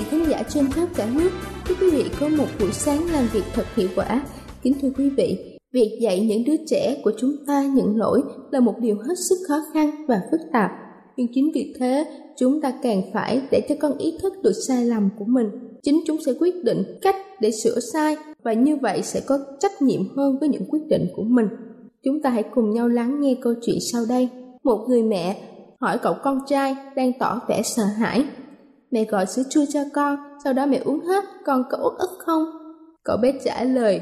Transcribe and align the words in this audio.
Vị 0.00 0.06
khán 0.10 0.30
giả 0.30 0.42
trên 0.48 0.70
khắp 0.70 0.88
cả 0.96 1.08
nước. 1.14 1.30
Chúc 1.68 1.76
quý 1.80 1.90
vị 1.90 2.04
có 2.20 2.28
một 2.28 2.46
buổi 2.60 2.72
sáng 2.72 3.06
làm 3.12 3.24
việc 3.32 3.42
thật 3.54 3.64
hiệu 3.76 3.88
quả. 3.96 4.22
Kính 4.62 4.74
thưa 4.82 4.90
quý 4.98 5.10
vị, 5.10 5.58
việc 5.72 5.98
dạy 6.00 6.20
những 6.20 6.44
đứa 6.44 6.56
trẻ 6.66 7.00
của 7.04 7.12
chúng 7.18 7.32
ta 7.46 7.62
nhận 7.62 7.96
lỗi 7.96 8.22
là 8.50 8.60
một 8.60 8.74
điều 8.80 8.96
hết 8.96 9.14
sức 9.28 9.36
khó 9.48 9.54
khăn 9.74 9.90
và 10.08 10.20
phức 10.30 10.40
tạp. 10.52 10.70
Nhưng 11.16 11.26
chính 11.34 11.50
vì 11.54 11.74
thế, 11.78 12.04
chúng 12.36 12.60
ta 12.60 12.72
càng 12.82 13.02
phải 13.12 13.42
để 13.50 13.60
cho 13.68 13.74
con 13.80 13.98
ý 13.98 14.18
thức 14.22 14.32
được 14.42 14.52
sai 14.68 14.84
lầm 14.84 15.08
của 15.18 15.24
mình. 15.24 15.46
Chính 15.82 16.00
chúng 16.06 16.16
sẽ 16.26 16.32
quyết 16.40 16.64
định 16.64 16.98
cách 17.02 17.16
để 17.40 17.50
sửa 17.50 17.78
sai 17.92 18.16
và 18.42 18.52
như 18.52 18.76
vậy 18.76 19.02
sẽ 19.02 19.20
có 19.26 19.38
trách 19.60 19.82
nhiệm 19.82 20.00
hơn 20.16 20.38
với 20.40 20.48
những 20.48 20.64
quyết 20.68 20.86
định 20.88 21.06
của 21.16 21.22
mình. 21.22 21.46
Chúng 22.04 22.22
ta 22.22 22.30
hãy 22.30 22.44
cùng 22.54 22.70
nhau 22.70 22.88
lắng 22.88 23.20
nghe 23.20 23.36
câu 23.40 23.54
chuyện 23.62 23.78
sau 23.92 24.02
đây. 24.08 24.28
Một 24.64 24.86
người 24.88 25.02
mẹ 25.02 25.42
hỏi 25.80 25.98
cậu 26.02 26.14
con 26.22 26.38
trai 26.48 26.76
đang 26.96 27.12
tỏ 27.18 27.40
vẻ 27.48 27.62
sợ 27.64 27.84
hãi 27.84 28.24
Mẹ 28.90 29.04
gọi 29.04 29.26
sữa 29.26 29.42
chua 29.50 29.64
cho 29.72 29.80
con, 29.94 30.18
sau 30.44 30.52
đó 30.52 30.66
mẹ 30.66 30.80
uống 30.84 31.00
hết, 31.00 31.24
con 31.44 31.62
có 31.70 31.78
uất 31.84 31.98
ức 31.98 32.18
không? 32.18 32.44
Cậu 33.04 33.16
bé 33.16 33.32
trả 33.44 33.64
lời, 33.64 34.00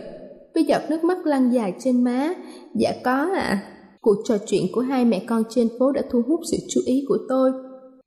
với 0.54 0.64
giọt 0.64 0.82
nước 0.88 1.04
mắt 1.04 1.26
lăn 1.26 1.50
dài 1.50 1.74
trên 1.80 2.04
má. 2.04 2.34
Dạ 2.74 2.92
có 3.04 3.12
ạ. 3.12 3.40
À. 3.40 3.62
Cuộc 4.00 4.16
trò 4.24 4.38
chuyện 4.46 4.62
của 4.74 4.80
hai 4.80 5.04
mẹ 5.04 5.24
con 5.28 5.42
trên 5.48 5.68
phố 5.78 5.92
đã 5.92 6.02
thu 6.10 6.22
hút 6.28 6.40
sự 6.50 6.56
chú 6.70 6.80
ý 6.86 7.04
của 7.08 7.18
tôi. 7.28 7.50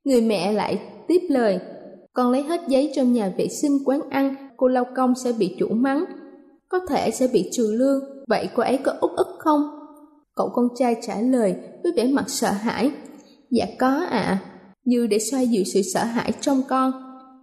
Người 0.04 0.20
mẹ 0.20 0.52
lại 0.52 0.82
tiếp 1.08 1.20
lời, 1.30 1.60
con 2.12 2.30
lấy 2.30 2.42
hết 2.42 2.60
giấy 2.68 2.92
trong 2.94 3.12
nhà 3.12 3.32
vệ 3.38 3.48
sinh 3.48 3.78
quán 3.84 4.00
ăn, 4.10 4.34
cô 4.56 4.68
lau 4.68 4.84
công 4.96 5.14
sẽ 5.14 5.32
bị 5.38 5.56
chủ 5.58 5.68
mắng. 5.68 6.04
Có 6.68 6.78
thể 6.88 7.10
sẽ 7.10 7.28
bị 7.32 7.48
trừ 7.52 7.74
lương, 7.78 8.00
vậy 8.28 8.48
cô 8.54 8.62
ấy 8.62 8.78
có 8.84 8.92
uất 9.00 9.10
ức 9.16 9.26
không? 9.38 9.60
Cậu 10.36 10.48
con 10.52 10.68
trai 10.74 10.96
trả 11.02 11.20
lời 11.20 11.54
với 11.82 11.92
vẻ 11.96 12.04
mặt 12.12 12.24
sợ 12.26 12.50
hãi. 12.50 12.90
Dạ 13.50 13.66
có 13.78 13.88
ạ. 13.88 14.06
À 14.10 14.51
như 14.84 15.06
để 15.06 15.18
xoa 15.18 15.40
dịu 15.40 15.64
sự 15.64 15.82
sợ 15.82 16.04
hãi 16.04 16.32
trong 16.40 16.62
con. 16.68 16.92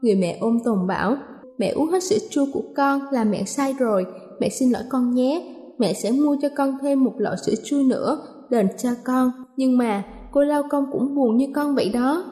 Người 0.02 0.16
mẹ 0.16 0.38
ôm 0.42 0.58
tồn 0.66 0.88
bảo, 0.88 1.18
mẹ 1.58 1.70
uống 1.70 1.90
hết 1.90 2.04
sữa 2.04 2.18
chua 2.30 2.46
của 2.54 2.64
con 2.76 3.02
là 3.12 3.24
mẹ 3.24 3.44
sai 3.44 3.74
rồi, 3.80 4.06
mẹ 4.40 4.50
xin 4.50 4.70
lỗi 4.70 4.84
con 4.90 5.16
nhé, 5.16 5.56
mẹ 5.80 5.94
sẽ 5.94 6.12
mua 6.12 6.36
cho 6.42 6.50
con 6.58 6.78
thêm 6.82 7.04
một 7.04 7.14
lọ 7.18 7.36
sữa 7.46 7.54
chua 7.64 7.82
nữa, 7.88 8.18
đền 8.50 8.68
cho 8.78 8.90
con. 9.04 9.32
Nhưng 9.58 9.78
mà 9.78 10.04
cô 10.32 10.42
lao 10.42 10.64
công 10.70 10.86
cũng 10.92 11.16
buồn 11.16 11.38
như 11.38 11.46
con 11.56 11.76
vậy 11.76 11.90
đó, 11.94 12.24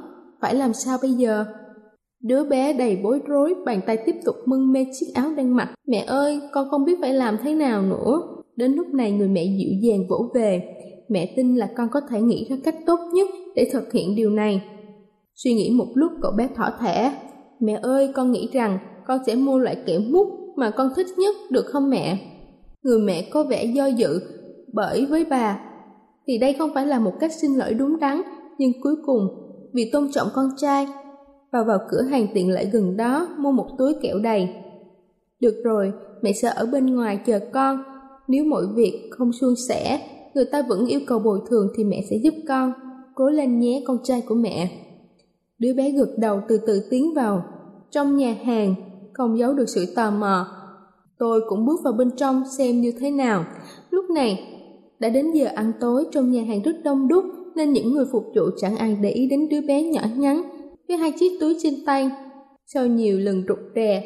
phải 0.41 0.55
làm 0.55 0.73
sao 0.73 0.97
bây 1.01 1.11
giờ? 1.11 1.45
Đứa 2.21 2.43
bé 2.43 2.73
đầy 2.73 2.95
bối 3.03 3.19
rối, 3.27 3.55
bàn 3.65 3.79
tay 3.87 3.97
tiếp 4.05 4.15
tục 4.25 4.35
mưng 4.45 4.71
mê 4.71 4.85
chiếc 4.99 5.07
áo 5.13 5.29
đang 5.37 5.55
mặc. 5.55 5.69
Mẹ 5.87 6.03
ơi, 6.07 6.41
con 6.51 6.69
không 6.69 6.85
biết 6.85 6.97
phải 7.01 7.13
làm 7.13 7.37
thế 7.43 7.53
nào 7.53 7.81
nữa. 7.81 8.21
Đến 8.55 8.73
lúc 8.73 8.87
này 8.87 9.11
người 9.11 9.27
mẹ 9.27 9.43
dịu 9.43 9.69
dàng 9.81 10.07
vỗ 10.09 10.31
về. 10.33 10.61
Mẹ 11.09 11.33
tin 11.35 11.55
là 11.55 11.69
con 11.77 11.87
có 11.91 12.01
thể 12.09 12.21
nghĩ 12.21 12.47
ra 12.49 12.55
cách 12.63 12.75
tốt 12.85 12.99
nhất 13.13 13.27
để 13.55 13.69
thực 13.73 13.93
hiện 13.93 14.15
điều 14.15 14.29
này. 14.29 14.61
Suy 15.43 15.53
nghĩ 15.53 15.69
một 15.69 15.87
lúc 15.93 16.11
cậu 16.21 16.31
bé 16.31 16.49
thỏ 16.55 16.69
thẻ. 16.79 17.13
Mẹ 17.59 17.79
ơi, 17.81 18.11
con 18.15 18.31
nghĩ 18.31 18.49
rằng 18.53 18.79
con 19.07 19.19
sẽ 19.25 19.35
mua 19.35 19.57
loại 19.57 19.77
kẹo 19.85 19.99
mút 19.99 20.27
mà 20.55 20.69
con 20.69 20.89
thích 20.95 21.07
nhất 21.17 21.35
được 21.49 21.65
không 21.65 21.89
mẹ? 21.89 22.19
Người 22.83 22.99
mẹ 22.99 23.29
có 23.31 23.43
vẻ 23.43 23.65
do 23.65 23.85
dự, 23.85 24.19
bởi 24.73 25.05
với 25.05 25.25
bà, 25.25 25.59
thì 26.27 26.37
đây 26.37 26.53
không 26.53 26.69
phải 26.73 26.85
là 26.85 26.99
một 26.99 27.13
cách 27.19 27.31
xin 27.41 27.51
lỗi 27.55 27.73
đúng 27.73 27.99
đắn, 27.99 28.21
nhưng 28.57 28.71
cuối 28.81 28.95
cùng, 29.05 29.21
vì 29.73 29.89
tôn 29.91 30.11
trọng 30.11 30.27
con 30.33 30.49
trai, 30.57 30.87
và 31.51 31.63
vào 31.63 31.79
cửa 31.89 32.01
hàng 32.01 32.27
tiện 32.33 32.49
lợi 32.49 32.69
gần 32.73 32.97
đó 32.97 33.27
mua 33.37 33.51
một 33.51 33.67
túi 33.77 33.93
kẹo 34.01 34.19
đầy. 34.19 34.49
Được 35.39 35.61
rồi, 35.63 35.93
mẹ 36.21 36.31
sẽ 36.33 36.49
ở 36.55 36.65
bên 36.65 36.95
ngoài 36.95 37.19
chờ 37.25 37.39
con. 37.53 37.83
Nếu 38.27 38.45
mọi 38.45 38.63
việc 38.75 39.09
không 39.11 39.31
suôn 39.33 39.53
sẻ, 39.69 40.01
người 40.33 40.45
ta 40.51 40.61
vẫn 40.69 40.85
yêu 40.85 40.99
cầu 41.07 41.19
bồi 41.19 41.39
thường 41.49 41.67
thì 41.77 41.83
mẹ 41.83 42.01
sẽ 42.09 42.17
giúp 42.23 42.33
con. 42.47 42.73
Cố 43.15 43.29
lên 43.29 43.59
nhé 43.59 43.83
con 43.87 43.97
trai 44.03 44.21
của 44.21 44.35
mẹ. 44.35 44.86
Đứa 45.59 45.73
bé 45.73 45.91
gật 45.91 46.17
đầu 46.17 46.41
từ 46.47 46.59
từ 46.67 46.87
tiến 46.89 47.13
vào. 47.13 47.43
Trong 47.91 48.17
nhà 48.17 48.35
hàng, 48.43 48.75
không 49.13 49.39
giấu 49.39 49.53
được 49.53 49.69
sự 49.69 49.85
tò 49.95 50.11
mò. 50.11 50.47
Tôi 51.19 51.41
cũng 51.49 51.65
bước 51.65 51.79
vào 51.83 51.93
bên 51.93 52.11
trong 52.17 52.43
xem 52.57 52.81
như 52.81 52.93
thế 52.99 53.11
nào. 53.11 53.45
Lúc 53.91 54.09
này, 54.09 54.53
đã 54.99 55.09
đến 55.09 55.31
giờ 55.31 55.45
ăn 55.55 55.71
tối 55.79 56.05
trong 56.11 56.31
nhà 56.31 56.43
hàng 56.43 56.61
rất 56.61 56.75
đông 56.83 57.07
đúc 57.07 57.25
nên 57.55 57.73
những 57.73 57.93
người 57.93 58.05
phục 58.11 58.23
vụ 58.35 58.41
chẳng 58.57 58.75
ai 58.75 58.97
để 59.01 59.09
ý 59.09 59.27
đến 59.29 59.49
đứa 59.49 59.61
bé 59.61 59.83
nhỏ 59.83 60.01
nhắn 60.17 60.43
với 60.87 60.97
hai 60.97 61.11
chiếc 61.11 61.37
túi 61.39 61.57
trên 61.63 61.73
tay. 61.85 62.09
Sau 62.65 62.87
nhiều 62.87 63.19
lần 63.19 63.43
rụt 63.47 63.57
rè, 63.75 64.03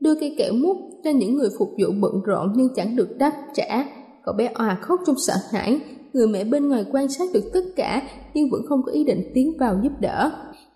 đưa 0.00 0.14
cây 0.14 0.34
kẹo 0.38 0.52
mút 0.52 0.76
cho 1.04 1.10
những 1.10 1.36
người 1.36 1.48
phục 1.58 1.68
vụ 1.68 1.92
bận 2.00 2.22
rộn 2.24 2.52
nhưng 2.56 2.68
chẳng 2.76 2.96
được 2.96 3.18
đáp 3.18 3.32
trả. 3.54 3.84
Cậu 4.24 4.34
bé 4.34 4.50
òa 4.54 4.78
khóc 4.82 5.00
trong 5.06 5.16
sợ 5.26 5.34
hãi, 5.50 5.80
người 6.12 6.26
mẹ 6.26 6.44
bên 6.44 6.68
ngoài 6.68 6.84
quan 6.92 7.08
sát 7.08 7.28
được 7.34 7.50
tất 7.52 7.64
cả 7.76 8.02
nhưng 8.34 8.50
vẫn 8.50 8.62
không 8.68 8.82
có 8.86 8.92
ý 8.92 9.04
định 9.04 9.30
tiến 9.34 9.52
vào 9.58 9.80
giúp 9.82 9.92
đỡ 10.00 10.30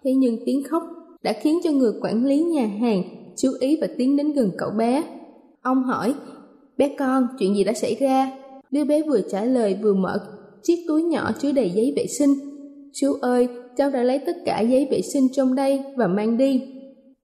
thế 0.06 0.14
nhưng 0.14 0.38
tiếng 0.46 0.62
khóc 0.64 0.82
đã 1.22 1.32
khiến 1.32 1.58
cho 1.64 1.70
người 1.70 1.92
quản 2.02 2.24
lý 2.24 2.40
nhà 2.40 2.66
hàng 2.66 3.02
chú 3.36 3.50
ý 3.60 3.78
và 3.80 3.86
tiến 3.98 4.16
đến 4.16 4.32
gần 4.32 4.50
cậu 4.58 4.70
bé. 4.70 5.04
Ông 5.62 5.82
hỏi, 5.82 6.14
bé 6.76 6.88
con, 6.98 7.28
chuyện 7.38 7.56
gì 7.56 7.64
đã 7.64 7.72
xảy 7.72 7.94
ra? 8.00 8.30
Đứa 8.70 8.84
bé 8.84 9.02
vừa 9.02 9.20
trả 9.30 9.44
lời 9.44 9.78
vừa 9.82 9.94
mở 9.94 10.18
chiếc 10.62 10.84
túi 10.88 11.02
nhỏ 11.02 11.32
chứa 11.40 11.52
đầy 11.52 11.70
giấy 11.70 11.92
vệ 11.96 12.06
sinh. 12.18 12.34
Chú 12.92 13.12
ơi, 13.20 13.48
cháu 13.76 13.90
đã 13.90 14.02
lấy 14.02 14.18
tất 14.18 14.36
cả 14.44 14.60
giấy 14.60 14.88
vệ 14.90 15.00
sinh 15.12 15.28
trong 15.32 15.54
đây 15.54 15.84
và 15.96 16.06
mang 16.06 16.36
đi. 16.36 16.62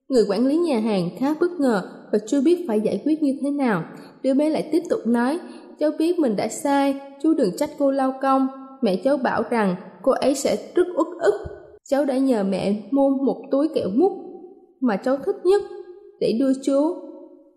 Người 0.09 0.25
quản 0.29 0.47
lý 0.47 0.56
nhà 0.56 0.81
hàng 0.81 1.11
khá 1.19 1.35
bất 1.41 1.51
ngờ 1.59 1.83
và 2.12 2.19
chưa 2.27 2.41
biết 2.41 2.65
phải 2.69 2.81
giải 2.81 3.03
quyết 3.05 3.23
như 3.23 3.39
thế 3.43 3.51
nào. 3.51 3.85
Đứa 4.23 4.35
bé 4.35 4.49
lại 4.49 4.69
tiếp 4.73 4.83
tục 4.91 5.01
nói, 5.06 5.39
cháu 5.79 5.91
biết 5.99 6.19
mình 6.19 6.37
đã 6.37 6.49
sai, 6.49 6.95
chú 7.23 7.35
đừng 7.35 7.56
trách 7.56 7.71
cô 7.79 7.91
lao 7.91 8.15
công. 8.23 8.47
Mẹ 8.81 8.97
cháu 8.97 9.17
bảo 9.17 9.43
rằng 9.51 9.75
cô 10.03 10.12
ấy 10.12 10.35
sẽ 10.35 10.56
rất 10.75 10.87
uất 10.97 11.06
ức 11.21 11.62
cháu 11.88 12.05
đã 12.05 12.19
nhờ 12.19 12.44
mẹ 12.44 12.82
mua 12.90 13.11
một 13.11 13.43
túi 13.50 13.69
kẹo 13.75 13.88
mút 13.94 14.12
mà 14.81 14.96
cháu 14.96 15.17
thích 15.26 15.37
nhất 15.44 15.62
để 16.20 16.37
đưa 16.40 16.52
chú. 16.64 16.94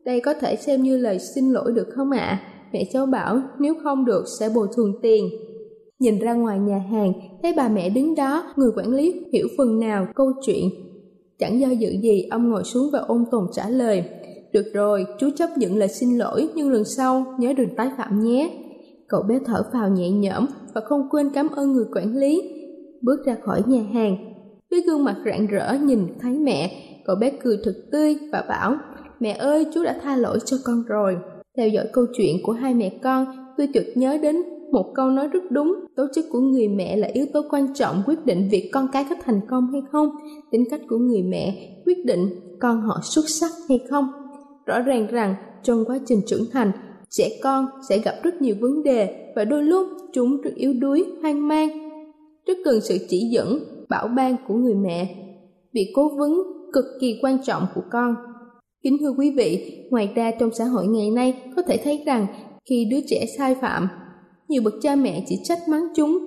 Đây 0.05 0.21
có 0.21 0.33
thể 0.33 0.55
xem 0.55 0.83
như 0.83 0.97
lời 0.97 1.19
xin 1.19 1.51
lỗi 1.51 1.71
được 1.71 1.87
không 1.95 2.11
ạ? 2.11 2.19
À? 2.19 2.41
Mẹ 2.73 2.83
cháu 2.93 3.05
bảo 3.05 3.41
nếu 3.59 3.73
không 3.83 4.05
được 4.05 4.23
sẽ 4.39 4.49
bồi 4.55 4.67
thường 4.75 4.93
tiền. 5.01 5.29
Nhìn 5.99 6.19
ra 6.19 6.33
ngoài 6.33 6.59
nhà 6.59 6.77
hàng, 6.91 7.13
thấy 7.43 7.53
bà 7.57 7.69
mẹ 7.69 7.89
đứng 7.89 8.15
đó, 8.15 8.43
người 8.55 8.71
quản 8.75 8.93
lý 8.93 9.25
hiểu 9.33 9.47
phần 9.57 9.79
nào 9.79 10.07
câu 10.15 10.31
chuyện. 10.45 10.69
Chẳng 11.39 11.59
do 11.59 11.69
dự 11.69 11.89
gì, 12.01 12.27
ông 12.31 12.49
ngồi 12.49 12.63
xuống 12.63 12.89
và 12.93 12.99
ôn 12.99 13.25
tồn 13.31 13.43
trả 13.53 13.69
lời. 13.69 14.03
Được 14.53 14.65
rồi, 14.73 15.05
chú 15.19 15.29
chấp 15.35 15.49
nhận 15.57 15.77
lời 15.77 15.87
xin 15.87 16.17
lỗi, 16.17 16.49
nhưng 16.55 16.71
lần 16.71 16.83
sau 16.83 17.25
nhớ 17.39 17.53
đừng 17.53 17.75
tái 17.75 17.89
phạm 17.97 18.23
nhé. 18.23 18.51
cậu 19.07 19.21
bé 19.21 19.39
thở 19.45 19.63
phào 19.73 19.89
nhẹ 19.89 20.09
nhõm 20.09 20.45
và 20.73 20.81
không 20.81 21.07
quên 21.11 21.29
cảm 21.33 21.47
ơn 21.55 21.73
người 21.73 21.85
quản 21.95 22.17
lý 22.17 22.54
bước 23.05 23.25
ra 23.25 23.35
khỏi 23.45 23.63
nhà 23.67 23.83
hàng. 23.93 24.17
Với 24.71 24.81
gương 24.81 25.03
mặt 25.03 25.15
rạng 25.25 25.47
rỡ 25.47 25.77
nhìn 25.83 26.07
thấy 26.21 26.39
mẹ, 26.39 26.71
cậu 27.05 27.15
bé 27.15 27.31
cười 27.43 27.57
thật 27.63 27.73
tươi 27.91 28.15
và 28.31 28.43
bảo, 28.49 28.75
mẹ 29.19 29.31
ơi, 29.31 29.65
chú 29.73 29.83
đã 29.83 29.99
tha 30.03 30.15
lỗi 30.15 30.39
cho 30.45 30.57
con 30.65 30.83
rồi. 30.87 31.17
Theo 31.57 31.67
dõi 31.67 31.85
câu 31.93 32.05
chuyện 32.17 32.35
của 32.43 32.51
hai 32.51 32.73
mẹ 32.73 32.99
con, 33.03 33.25
tôi 33.57 33.67
chợt 33.73 33.85
nhớ 33.95 34.17
đến 34.21 34.35
một 34.71 34.91
câu 34.95 35.09
nói 35.09 35.27
rất 35.27 35.43
đúng, 35.49 35.75
tố 35.95 36.03
chất 36.13 36.25
của 36.31 36.39
người 36.39 36.67
mẹ 36.67 36.95
là 36.95 37.07
yếu 37.13 37.25
tố 37.33 37.41
quan 37.49 37.73
trọng 37.73 38.03
quyết 38.05 38.25
định 38.25 38.47
việc 38.51 38.69
con 38.73 38.87
cái 38.93 39.05
có 39.09 39.15
thành 39.25 39.41
công 39.49 39.71
hay 39.71 39.81
không, 39.91 40.09
tính 40.51 40.63
cách 40.71 40.81
của 40.89 40.97
người 40.97 41.23
mẹ 41.23 41.71
quyết 41.85 42.05
định 42.05 42.29
con 42.59 42.81
họ 42.81 42.99
xuất 43.03 43.29
sắc 43.29 43.51
hay 43.69 43.79
không. 43.89 44.07
Rõ 44.65 44.79
ràng 44.79 45.07
rằng 45.07 45.35
trong 45.63 45.85
quá 45.85 45.99
trình 46.05 46.21
trưởng 46.27 46.45
thành, 46.51 46.71
trẻ 47.09 47.29
con 47.43 47.65
sẽ 47.89 47.97
gặp 47.97 48.15
rất 48.23 48.41
nhiều 48.41 48.55
vấn 48.59 48.83
đề 48.83 49.31
và 49.35 49.45
đôi 49.45 49.63
lúc 49.63 49.87
chúng 50.13 50.41
rất 50.41 50.55
yếu 50.55 50.73
đuối, 50.73 51.05
hoang 51.21 51.47
mang 51.47 51.84
rất 52.47 52.57
cần 52.65 52.81
sự 52.81 52.97
chỉ 53.09 53.29
dẫn, 53.31 53.59
bảo 53.89 54.07
ban 54.07 54.35
của 54.47 54.53
người 54.53 54.75
mẹ. 54.75 55.15
Việc 55.73 55.91
cố 55.95 56.09
vấn 56.17 56.33
cực 56.73 56.85
kỳ 57.01 57.19
quan 57.21 57.37
trọng 57.45 57.65
của 57.75 57.81
con. 57.91 58.15
Kính 58.83 58.97
thưa 58.99 59.13
quý 59.17 59.33
vị, 59.37 59.81
ngoài 59.91 60.11
ra 60.15 60.31
trong 60.39 60.49
xã 60.53 60.65
hội 60.65 60.87
ngày 60.87 61.11
nay 61.11 61.43
có 61.55 61.61
thể 61.61 61.77
thấy 61.83 62.03
rằng 62.05 62.27
khi 62.69 62.87
đứa 62.91 62.99
trẻ 63.07 63.25
sai 63.37 63.55
phạm, 63.55 63.87
nhiều 64.47 64.61
bậc 64.65 64.73
cha 64.81 64.95
mẹ 64.95 65.23
chỉ 65.27 65.39
trách 65.43 65.59
mắng 65.69 65.87
chúng. 65.95 66.19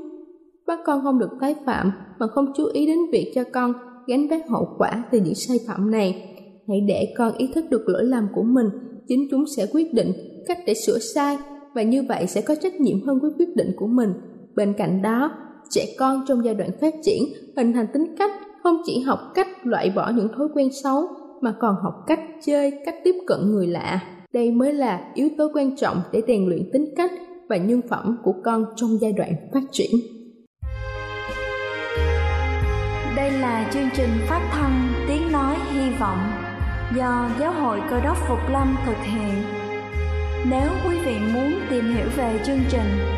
Bắt 0.66 0.78
con 0.86 1.00
không 1.02 1.18
được 1.18 1.30
tái 1.40 1.54
phạm 1.66 1.92
mà 2.18 2.26
không 2.26 2.52
chú 2.56 2.64
ý 2.72 2.86
đến 2.86 2.98
việc 3.12 3.32
cho 3.34 3.44
con 3.52 3.72
gánh 4.06 4.28
vác 4.28 4.48
hậu 4.48 4.68
quả 4.78 5.04
từ 5.12 5.20
những 5.20 5.34
sai 5.34 5.58
phạm 5.66 5.90
này. 5.90 6.34
Hãy 6.68 6.80
để 6.80 7.14
con 7.16 7.32
ý 7.38 7.48
thức 7.54 7.64
được 7.70 7.84
lỗi 7.86 8.04
lầm 8.04 8.26
của 8.34 8.42
mình, 8.42 8.66
chính 9.08 9.28
chúng 9.30 9.44
sẽ 9.56 9.66
quyết 9.72 9.94
định 9.94 10.12
cách 10.46 10.58
để 10.66 10.74
sửa 10.74 10.98
sai 10.98 11.38
và 11.74 11.82
như 11.82 12.02
vậy 12.08 12.26
sẽ 12.26 12.40
có 12.40 12.54
trách 12.54 12.80
nhiệm 12.80 13.06
hơn 13.06 13.18
với 13.22 13.30
quyết 13.38 13.56
định 13.56 13.72
của 13.76 13.86
mình. 13.86 14.12
Bên 14.56 14.74
cạnh 14.78 15.02
đó 15.02 15.30
trẻ 15.70 15.94
con 15.98 16.24
trong 16.28 16.44
giai 16.44 16.54
đoạn 16.54 16.70
phát 16.80 16.94
triển 17.02 17.22
hình 17.56 17.72
thành 17.72 17.86
tính 17.92 18.14
cách 18.18 18.30
không 18.62 18.82
chỉ 18.86 19.00
học 19.00 19.18
cách 19.34 19.46
loại 19.62 19.90
bỏ 19.90 20.10
những 20.14 20.28
thói 20.36 20.48
quen 20.54 20.68
xấu, 20.82 21.08
mà 21.40 21.54
còn 21.60 21.76
học 21.82 21.94
cách 22.06 22.20
chơi, 22.42 22.72
cách 22.84 22.94
tiếp 23.04 23.14
cận 23.26 23.52
người 23.52 23.66
lạ. 23.66 24.00
Đây 24.32 24.50
mới 24.50 24.72
là 24.72 25.00
yếu 25.14 25.28
tố 25.38 25.50
quan 25.54 25.76
trọng 25.76 26.00
để 26.12 26.22
rèn 26.26 26.48
luyện 26.48 26.70
tính 26.72 26.94
cách 26.96 27.10
và 27.48 27.56
nhân 27.56 27.80
phẩm 27.90 28.16
của 28.24 28.34
con 28.44 28.64
trong 28.76 29.00
giai 29.00 29.12
đoạn 29.12 29.32
phát 29.52 29.62
triển. 29.72 29.90
Đây 33.16 33.30
là 33.30 33.70
chương 33.72 33.88
trình 33.96 34.10
phát 34.28 34.50
thanh 34.52 34.88
tiếng 35.08 35.32
nói 35.32 35.56
hy 35.72 35.90
vọng 36.00 36.18
do 36.96 37.30
giáo 37.40 37.52
hội 37.52 37.80
cơ 37.90 38.00
đốc 38.04 38.16
phục 38.28 38.38
lâm 38.52 38.76
thực 38.86 38.96
hiện. 39.02 39.34
Nếu 40.50 40.68
quý 40.88 40.96
vị 41.06 41.16
muốn 41.34 41.52
tìm 41.70 41.84
hiểu 41.84 42.06
về 42.16 42.40
chương 42.46 42.60
trình 42.70 43.17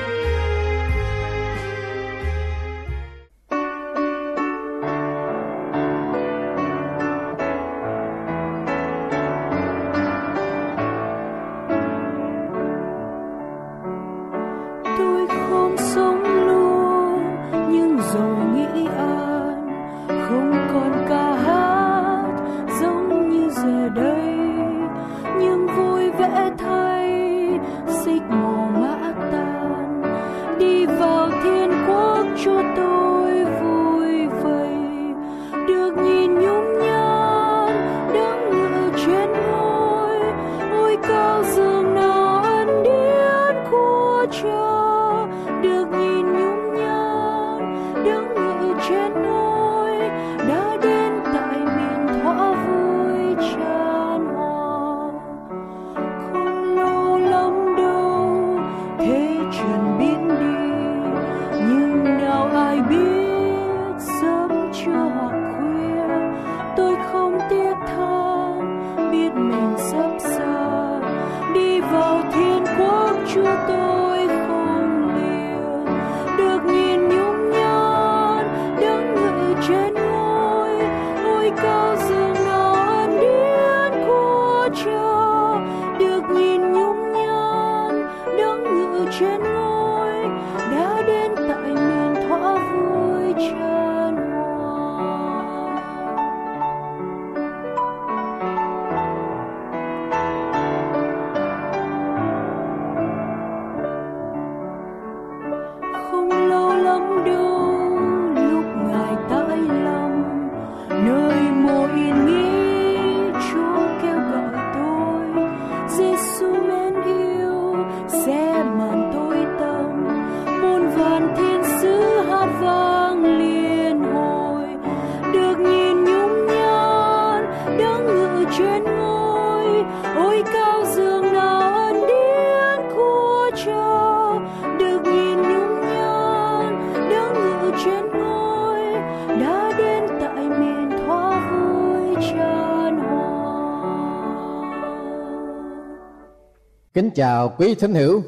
Chào 147.21 147.53
quý 147.57 147.75
thính 147.75 147.93
hữu, 147.93 148.21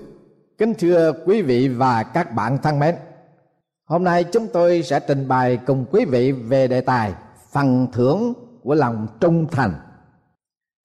kính 0.58 0.74
thưa 0.80 1.14
quý 1.26 1.42
vị 1.42 1.68
và 1.68 2.04
các 2.04 2.34
bạn 2.36 2.58
thân 2.64 2.80
mến. 2.80 2.96
Hôm 3.86 4.04
nay 4.04 4.24
chúng 4.24 4.48
tôi 4.54 4.84
sẽ 4.84 5.00
trình 5.00 5.28
bày 5.28 5.58
cùng 5.58 5.86
quý 5.92 6.06
vị 6.06 6.32
về 6.32 6.68
đề 6.68 6.82
tài 6.82 7.14
phần 7.52 7.88
thưởng 7.94 8.34
của 8.64 8.76
lòng 8.76 9.08
trung 9.20 9.48
thành. 9.52 9.74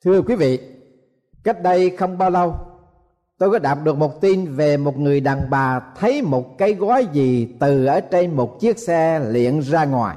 Thưa 0.05 0.23
quý 0.23 0.35
vị, 0.35 0.61
cách 1.45 1.62
đây 1.62 1.97
không 1.97 2.19
bao 2.19 2.31
lâu, 2.31 2.55
tôi 3.38 3.50
có 3.50 3.59
đọc 3.59 3.79
được 3.85 3.99
một 3.99 4.21
tin 4.21 4.55
về 4.55 4.77
một 4.77 4.99
người 4.99 5.21
đàn 5.21 5.50
bà 5.50 5.81
thấy 5.97 6.23
một 6.23 6.59
cái 6.59 6.75
gói 6.75 7.07
gì 7.12 7.57
từ 7.61 7.87
ở 7.87 8.00
trên 8.00 8.37
một 8.37 8.61
chiếc 8.61 8.79
xe 8.79 9.21
liện 9.21 9.61
ra 9.61 9.85
ngoài. 9.85 10.17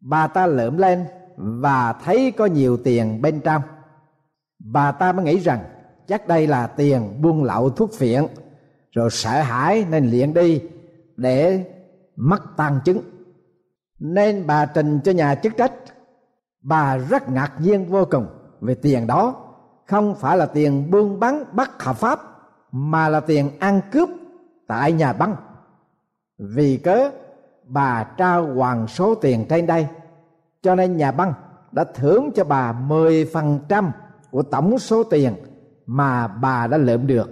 Bà 0.00 0.26
ta 0.26 0.46
lượm 0.46 0.78
lên 0.78 1.04
và 1.36 1.92
thấy 1.92 2.32
có 2.36 2.46
nhiều 2.46 2.76
tiền 2.76 3.22
bên 3.22 3.40
trong 3.40 3.62
bà 4.58 4.92
ta 4.92 5.12
mới 5.12 5.24
nghĩ 5.24 5.38
rằng 5.38 5.64
chắc 6.08 6.28
đây 6.28 6.46
là 6.46 6.66
tiền 6.66 7.22
buôn 7.22 7.44
lậu 7.44 7.70
thuốc 7.70 7.92
phiện. 7.92 8.26
Rồi 8.92 9.10
sợ 9.10 9.30
hãi 9.30 9.86
nên 9.90 10.06
liền 10.06 10.34
đi 10.34 10.62
để 11.16 11.64
mắc 12.16 12.42
tang 12.56 12.80
chứng. 12.84 13.00
Nên 13.98 14.46
bà 14.46 14.66
trình 14.66 15.00
cho 15.04 15.12
nhà 15.12 15.34
chức 15.34 15.56
trách. 15.56 15.72
Bà 16.62 16.96
rất 16.96 17.30
ngạc 17.30 17.52
nhiên 17.60 17.86
vô 17.86 18.04
cùng 18.10 18.26
về 18.60 18.74
tiền 18.74 19.06
đó. 19.06 19.34
Không 19.86 20.14
phải 20.14 20.36
là 20.36 20.46
tiền 20.46 20.90
buôn 20.90 21.20
bán 21.20 21.44
bất 21.52 21.82
hợp 21.82 21.96
pháp, 21.96 22.20
mà 22.72 23.08
là 23.08 23.20
tiền 23.20 23.50
ăn 23.58 23.80
cướp 23.92 24.08
tại 24.66 24.92
nhà 24.92 25.12
băng. 25.12 25.36
Vì 26.38 26.76
cớ, 26.76 27.10
bà 27.64 28.04
trao 28.16 28.54
hoàn 28.54 28.86
số 28.86 29.14
tiền 29.14 29.46
trên 29.48 29.66
đây. 29.66 29.86
Cho 30.62 30.74
nên 30.74 30.96
nhà 30.96 31.12
băng 31.12 31.32
đã 31.72 31.84
thưởng 31.94 32.30
cho 32.34 32.44
bà 32.44 32.72
10% 32.72 33.90
của 34.30 34.42
tổng 34.42 34.78
số 34.78 35.04
tiền 35.04 35.34
mà 35.88 36.26
bà 36.26 36.66
đã 36.66 36.76
lượm 36.76 37.06
được. 37.06 37.30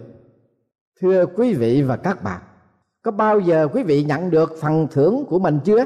Thưa 1.01 1.27
quý 1.27 1.55
vị 1.55 1.83
và 1.83 1.97
các 1.97 2.23
bạn, 2.23 2.41
có 3.03 3.11
bao 3.11 3.41
giờ 3.41 3.69
quý 3.73 3.83
vị 3.83 4.05
nhận 4.05 4.31
được 4.31 4.53
phần 4.61 4.87
thưởng 4.91 5.25
của 5.29 5.39
mình 5.39 5.61
chưa? 5.65 5.85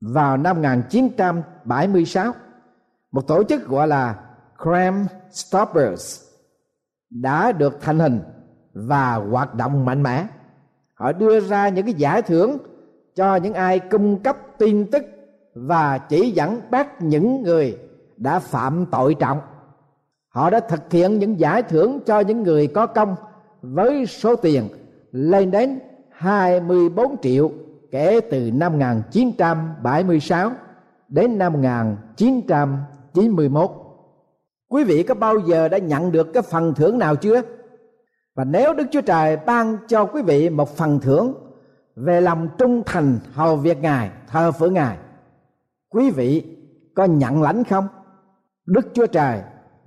Vào 0.00 0.36
năm 0.36 0.56
1976, 0.56 2.32
một 3.12 3.26
tổ 3.26 3.44
chức 3.44 3.66
gọi 3.66 3.88
là 3.88 4.14
Crime 4.62 5.04
Stoppers 5.30 6.22
đã 7.10 7.52
được 7.52 7.78
thành 7.80 7.98
hình 7.98 8.20
và 8.74 9.14
hoạt 9.14 9.54
động 9.54 9.84
mạnh 9.84 10.02
mẽ. 10.02 10.26
Họ 10.94 11.12
đưa 11.12 11.40
ra 11.40 11.68
những 11.68 11.84
cái 11.84 11.94
giải 11.94 12.22
thưởng 12.22 12.58
cho 13.14 13.36
những 13.36 13.54
ai 13.54 13.78
cung 13.78 14.22
cấp 14.22 14.36
tin 14.58 14.90
tức 14.90 15.02
và 15.54 15.98
chỉ 15.98 16.30
dẫn 16.30 16.60
bắt 16.70 17.02
những 17.02 17.42
người 17.42 17.78
đã 18.16 18.38
phạm 18.38 18.86
tội 18.86 19.14
trọng 19.14 19.40
họ 20.30 20.50
đã 20.50 20.60
thực 20.60 20.92
hiện 20.92 21.18
những 21.18 21.40
giải 21.40 21.62
thưởng 21.62 22.00
cho 22.06 22.20
những 22.20 22.42
người 22.42 22.66
có 22.66 22.86
công 22.86 23.16
với 23.62 24.06
số 24.06 24.36
tiền 24.36 24.68
lên 25.12 25.50
đến 25.50 25.80
24 26.10 27.16
triệu 27.22 27.50
kể 27.90 28.20
từ 28.30 28.50
năm 28.54 28.72
1976 28.72 30.52
đến 31.08 31.38
năm 31.38 31.52
1991. 31.52 33.70
Quý 34.68 34.84
vị 34.84 35.02
có 35.02 35.14
bao 35.14 35.38
giờ 35.38 35.68
đã 35.68 35.78
nhận 35.78 36.12
được 36.12 36.32
cái 36.32 36.42
phần 36.42 36.74
thưởng 36.74 36.98
nào 36.98 37.16
chưa? 37.16 37.42
Và 38.34 38.44
nếu 38.44 38.74
Đức 38.74 38.86
Chúa 38.90 39.00
Trời 39.00 39.36
ban 39.36 39.76
cho 39.88 40.04
quý 40.04 40.22
vị 40.22 40.50
một 40.50 40.76
phần 40.76 41.00
thưởng 41.00 41.34
về 41.96 42.20
lòng 42.20 42.48
trung 42.58 42.82
thành 42.86 43.18
hầu 43.32 43.56
việc 43.56 43.82
Ngài, 43.82 44.10
thờ 44.28 44.52
phượng 44.52 44.74
Ngài, 44.74 44.96
quý 45.88 46.10
vị 46.10 46.56
có 46.94 47.04
nhận 47.04 47.42
lãnh 47.42 47.64
không? 47.64 47.88
Đức 48.66 48.88
Chúa 48.94 49.06
Trời 49.06 49.40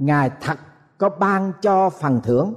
ngài 0.05 0.31
thật 0.41 0.57
có 0.98 1.10
ban 1.10 1.51
cho 1.62 1.89
phần 1.89 2.22
thưởng. 2.24 2.53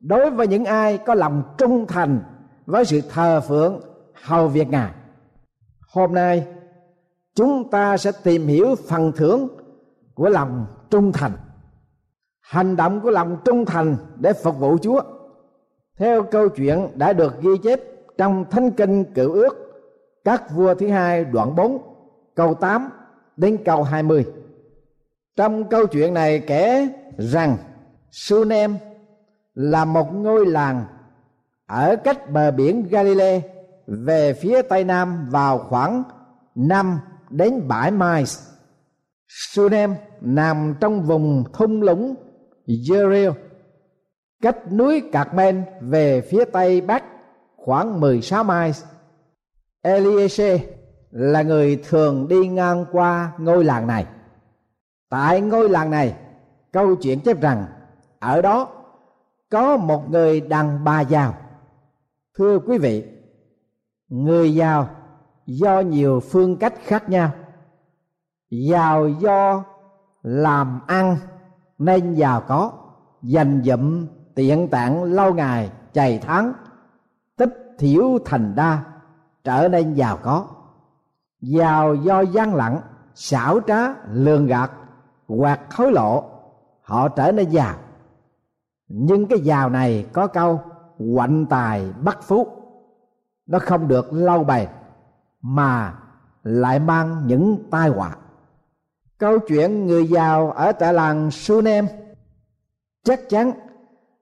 Đối 0.00 0.30
với 0.30 0.46
những 0.46 0.64
ai 0.64 0.98
có 0.98 1.14
lòng 1.14 1.42
trung 1.58 1.86
thành 1.86 2.20
với 2.66 2.84
sự 2.84 3.00
thờ 3.10 3.40
phượng 3.40 3.80
hầu 4.22 4.48
việc 4.48 4.68
ngài, 4.68 4.92
hôm 5.88 6.14
nay 6.14 6.46
chúng 7.34 7.70
ta 7.70 7.96
sẽ 7.96 8.12
tìm 8.22 8.46
hiểu 8.46 8.74
phần 8.88 9.12
thưởng 9.12 9.48
của 10.14 10.28
lòng 10.28 10.66
trung 10.90 11.12
thành, 11.12 11.32
hành 12.40 12.76
động 12.76 13.00
của 13.00 13.10
lòng 13.10 13.36
trung 13.44 13.64
thành 13.64 13.96
để 14.16 14.32
phục 14.32 14.58
vụ 14.58 14.78
chúa. 14.82 15.00
Theo 15.98 16.22
câu 16.22 16.48
chuyện 16.48 16.88
đã 16.94 17.12
được 17.12 17.42
ghi 17.42 17.50
chép 17.62 17.80
trong 18.18 18.44
thánh 18.50 18.70
kinh 18.70 19.04
cựu 19.14 19.32
ước, 19.32 19.56
các 20.24 20.50
vua 20.50 20.74
thứ 20.74 20.88
hai 20.88 21.24
đoạn 21.24 21.54
4 21.54 21.78
câu 22.34 22.54
8 22.54 22.90
đến 23.36 23.58
câu 23.64 23.82
20 23.82 24.26
trong 25.38 25.68
câu 25.68 25.86
chuyện 25.86 26.14
này 26.14 26.38
kể 26.38 26.88
rằng 27.18 27.56
Sunem 28.10 28.76
là 29.54 29.84
một 29.84 30.14
ngôi 30.14 30.46
làng 30.46 30.84
ở 31.66 31.96
cách 32.04 32.30
bờ 32.30 32.50
biển 32.50 32.88
Galilee 32.90 33.40
về 33.86 34.32
phía 34.32 34.62
tây 34.62 34.84
nam 34.84 35.28
vào 35.30 35.58
khoảng 35.58 36.02
5 36.54 36.98
đến 37.30 37.68
7 37.68 37.90
miles. 37.90 38.48
Sunem 39.28 39.94
nằm 40.20 40.74
trong 40.80 41.02
vùng 41.02 41.44
thung 41.52 41.82
lũng 41.82 42.14
Jeriel 42.66 43.32
cách 44.42 44.72
núi 44.72 45.02
Carmel 45.12 45.60
về 45.80 46.20
phía 46.20 46.44
tây 46.44 46.80
bắc 46.80 47.04
khoảng 47.56 48.00
16 48.00 48.44
miles. 48.44 48.84
Eliezer 49.82 50.58
là 51.10 51.42
người 51.42 51.82
thường 51.88 52.28
đi 52.28 52.48
ngang 52.48 52.84
qua 52.92 53.32
ngôi 53.38 53.64
làng 53.64 53.86
này 53.86 54.06
tại 55.08 55.40
ngôi 55.40 55.68
làng 55.68 55.90
này, 55.90 56.16
câu 56.72 56.96
chuyện 56.96 57.20
chép 57.20 57.40
rằng, 57.40 57.64
ở 58.18 58.42
đó 58.42 58.68
có 59.50 59.76
một 59.76 60.10
người 60.10 60.40
đàn 60.40 60.84
bà 60.84 61.00
giàu. 61.00 61.34
Thưa 62.38 62.58
quý 62.58 62.78
vị, 62.78 63.04
người 64.08 64.54
giàu 64.54 64.88
do 65.46 65.80
nhiều 65.80 66.20
phương 66.20 66.56
cách 66.56 66.74
khác 66.84 67.08
nhau. 67.08 67.30
Giàu 68.50 69.08
do 69.08 69.64
làm 70.22 70.80
ăn 70.86 71.16
nên 71.78 72.14
giàu 72.14 72.42
có, 72.48 72.72
dành 73.22 73.62
dụm, 73.64 74.06
tiện 74.34 74.68
tạng, 74.68 75.04
lâu 75.04 75.34
ngày, 75.34 75.70
chày 75.92 76.18
tháng 76.18 76.52
tích 77.36 77.74
thiểu 77.78 78.18
thành 78.24 78.54
đa, 78.54 78.82
trở 79.44 79.68
nên 79.68 79.94
giàu 79.94 80.18
có. 80.22 80.46
Giàu 81.40 81.94
do 81.94 82.20
gian 82.20 82.54
lặng 82.54 82.80
xảo 83.14 83.60
trá, 83.66 83.78
lường 84.10 84.46
gạt 84.46 84.70
hoặc 85.28 85.74
hối 85.74 85.92
lộ, 85.92 86.24
họ 86.82 87.08
trở 87.08 87.32
nên 87.32 87.50
giàu. 87.50 87.74
Nhưng 88.88 89.26
cái 89.26 89.38
giàu 89.40 89.70
này 89.70 90.06
có 90.12 90.26
câu 90.26 90.60
quạnh 91.14 91.46
tài 91.46 91.92
bắt 92.02 92.18
phú 92.22 92.46
nó 93.46 93.58
không 93.58 93.88
được 93.88 94.12
lâu 94.12 94.44
bền, 94.44 94.68
mà 95.42 95.94
lại 96.42 96.78
mang 96.78 97.26
những 97.26 97.64
tai 97.70 97.88
họa. 97.88 98.16
Câu 99.18 99.38
chuyện 99.38 99.86
người 99.86 100.06
giàu 100.06 100.50
ở 100.50 100.72
tại 100.72 100.94
làng 100.94 101.30
Sunem 101.30 101.86
chắc 103.04 103.28
chắn 103.28 103.50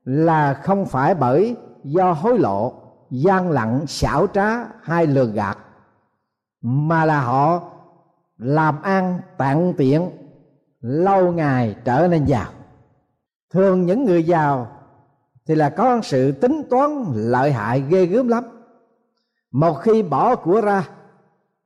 là 0.05 0.55
không 0.55 0.87
phải 0.87 1.15
bởi 1.15 1.57
do 1.85 2.13
hối 2.13 2.39
lộ, 2.39 2.73
gian 3.11 3.51
lặng 3.51 3.85
xảo 3.87 4.27
trá 4.27 4.51
hay 4.83 5.07
lường 5.07 5.33
gạt, 5.33 5.59
mà 6.63 7.05
là 7.05 7.21
họ 7.21 7.63
làm 8.39 8.83
ăn 8.83 9.21
tạng 9.37 9.73
tiện 9.77 10.11
lâu 10.87 11.33
ngày 11.33 11.77
trở 11.85 12.09
nên 12.09 12.25
giàu. 12.25 12.49
Thường 13.51 13.87
những 13.87 14.05
người 14.05 14.25
giàu 14.25 14.69
thì 15.47 15.55
là 15.55 15.69
có 15.69 16.01
sự 16.03 16.33
tính 16.33 16.63
toán 16.71 17.05
lợi 17.15 17.53
hại 17.53 17.85
ghê 17.89 18.07
gớm 18.07 18.29
lắm. 18.29 18.45
Một 19.51 19.75
khi 19.75 20.03
bỏ 20.03 20.37
của 20.37 20.61
ra 20.61 20.89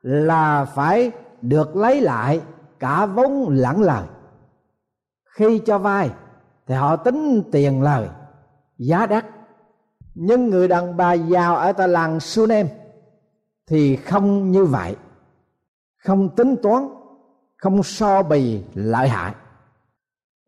là 0.03 0.65
phải 0.65 1.11
được 1.43 1.77
lấy 1.77 2.01
lại 2.01 2.41
cả 2.79 3.07
vốn 3.07 3.49
lẫn 3.49 3.83
lời. 3.83 4.07
Khi 5.25 5.59
cho 5.59 5.79
vay 5.79 6.11
thì 6.67 6.75
họ 6.75 6.97
tính 6.97 7.43
tiền 7.53 7.83
lời, 7.83 8.09
giá 8.79 9.07
đắt. 9.07 9.27
Nhưng 10.15 10.51
người 10.51 10.69
đàn 10.69 10.97
bà 10.97 11.13
giàu 11.13 11.57
ở 11.57 11.73
tại 11.73 11.89
làng 11.89 12.21
Sunem 12.21 12.69
thì 13.67 13.97
không 13.97 14.51
như 14.51 14.65
vậy. 14.65 14.97
Không 16.05 16.29
tính 16.37 16.57
toán 16.63 16.89
không 17.61 17.83
so 17.83 18.23
bì 18.23 18.61
lợi 18.75 19.09
hại. 19.09 19.35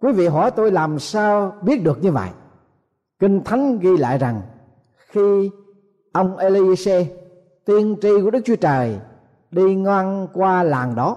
Quý 0.03 0.13
vị 0.13 0.27
hỏi 0.27 0.51
tôi 0.51 0.71
làm 0.71 0.99
sao 0.99 1.53
biết 1.63 1.85
được 1.85 2.03
như 2.03 2.13
vậy? 2.13 2.29
Kinh 3.19 3.45
thánh 3.45 3.79
ghi 3.79 3.97
lại 3.97 4.19
rằng, 4.19 4.41
khi 5.09 5.51
ông 6.13 6.37
Elise, 6.37 7.07
tiên 7.65 7.97
tri 8.03 8.09
của 8.23 8.31
Đức 8.31 8.41
Chúa 8.45 8.57
Trời, 8.57 8.99
đi 9.51 9.75
ngang 9.75 10.29
qua 10.33 10.63
làng 10.63 10.95
đó, 10.95 11.17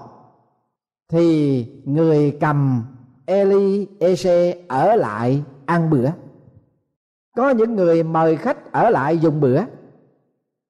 thì 1.08 1.66
người 1.84 2.36
cầm 2.40 2.84
Elise 3.26 4.54
ở 4.68 4.96
lại 4.96 5.42
ăn 5.66 5.90
bữa. 5.90 6.10
Có 7.36 7.50
những 7.50 7.76
người 7.76 8.02
mời 8.02 8.36
khách 8.36 8.72
ở 8.72 8.90
lại 8.90 9.18
dùng 9.18 9.40
bữa, 9.40 9.60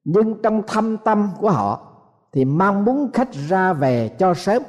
nhưng 0.04 0.42
trong 0.42 0.62
thâm 0.66 0.96
tâm 0.96 1.30
của 1.40 1.50
họ 1.50 1.92
thì 2.32 2.44
mong 2.44 2.84
muốn 2.84 3.10
khách 3.12 3.32
ra 3.32 3.72
về 3.72 4.08
cho 4.18 4.34
sớm 4.34 4.62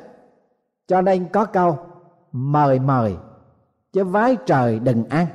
cho 0.88 1.02
nên 1.02 1.28
có 1.34 1.46
câu, 1.46 1.78
mời 2.32 2.80
mời, 2.80 3.16
chứ 3.94 4.04
vái 4.04 4.38
trời 4.46 4.80
đừng 4.80 5.04
ăn. 5.10 5.28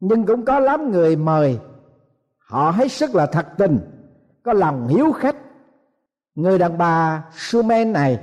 Nhưng 0.00 0.26
cũng 0.26 0.44
có 0.44 0.60
lắm 0.60 0.90
người 0.90 1.16
mời, 1.16 1.58
họ 2.38 2.70
hết 2.70 2.92
sức 2.92 3.14
là 3.14 3.26
thật 3.26 3.46
tình, 3.58 3.78
có 4.44 4.52
lòng 4.52 4.88
hiếu 4.88 5.12
khách. 5.12 5.36
Người 6.34 6.58
đàn 6.58 6.78
bà 6.78 7.24
Sumen 7.32 7.92
này, 7.92 8.20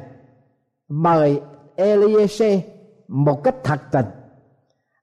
mời 0.87 1.41
Eliezer 1.75 2.59
một 3.07 3.43
cách 3.43 3.55
thật 3.63 3.81
tình. 3.91 4.05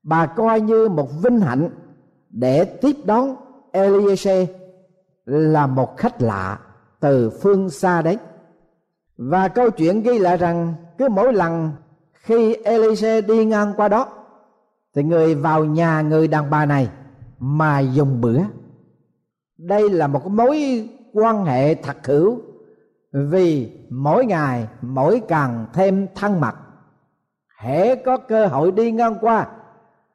Bà 0.03 0.27
coi 0.27 0.61
như 0.61 0.89
một 0.89 1.09
vinh 1.23 1.41
hạnh 1.41 1.71
để 2.31 2.65
tiếp 2.65 2.97
đón 3.05 3.37
Eliezer 3.73 4.47
là 5.25 5.67
một 5.67 5.97
khách 5.97 6.23
lạ 6.23 6.59
từ 7.01 7.31
phương 7.31 7.71
xa 7.71 8.03
đấy 8.03 8.19
và 9.17 9.49
câu 9.49 9.71
chuyện 9.71 10.03
ghi 10.03 10.19
lại 10.19 10.37
rằng 10.37 10.75
cứ 11.01 11.09
mỗi 11.09 11.33
lần 11.33 11.73
khi 12.13 12.55
Elise 12.55 13.21
đi 13.21 13.45
ngang 13.45 13.73
qua 13.77 13.89
đó, 13.89 14.09
thì 14.95 15.03
người 15.03 15.35
vào 15.35 15.65
nhà 15.65 16.01
người 16.01 16.29
đàn 16.29 16.51
bà 16.51 16.67
này 16.67 16.89
mà 17.39 17.79
dùng 17.79 18.21
bữa. 18.21 18.41
Đây 19.59 19.91
là 19.91 20.07
một 20.07 20.27
mối 20.27 20.89
quan 21.13 21.45
hệ 21.45 21.75
thật 21.75 22.07
hữu, 22.07 22.41
vì 23.13 23.71
mỗi 23.91 24.27
ngày 24.27 24.67
mỗi 24.83 25.23
càng 25.29 25.67
thêm 25.73 26.07
thân 26.15 26.41
mật. 26.41 26.55
Hễ 27.61 27.95
có 27.95 28.17
cơ 28.17 28.47
hội 28.47 28.73
đi 28.73 28.93
ngang 28.93 29.17
qua 29.21 29.47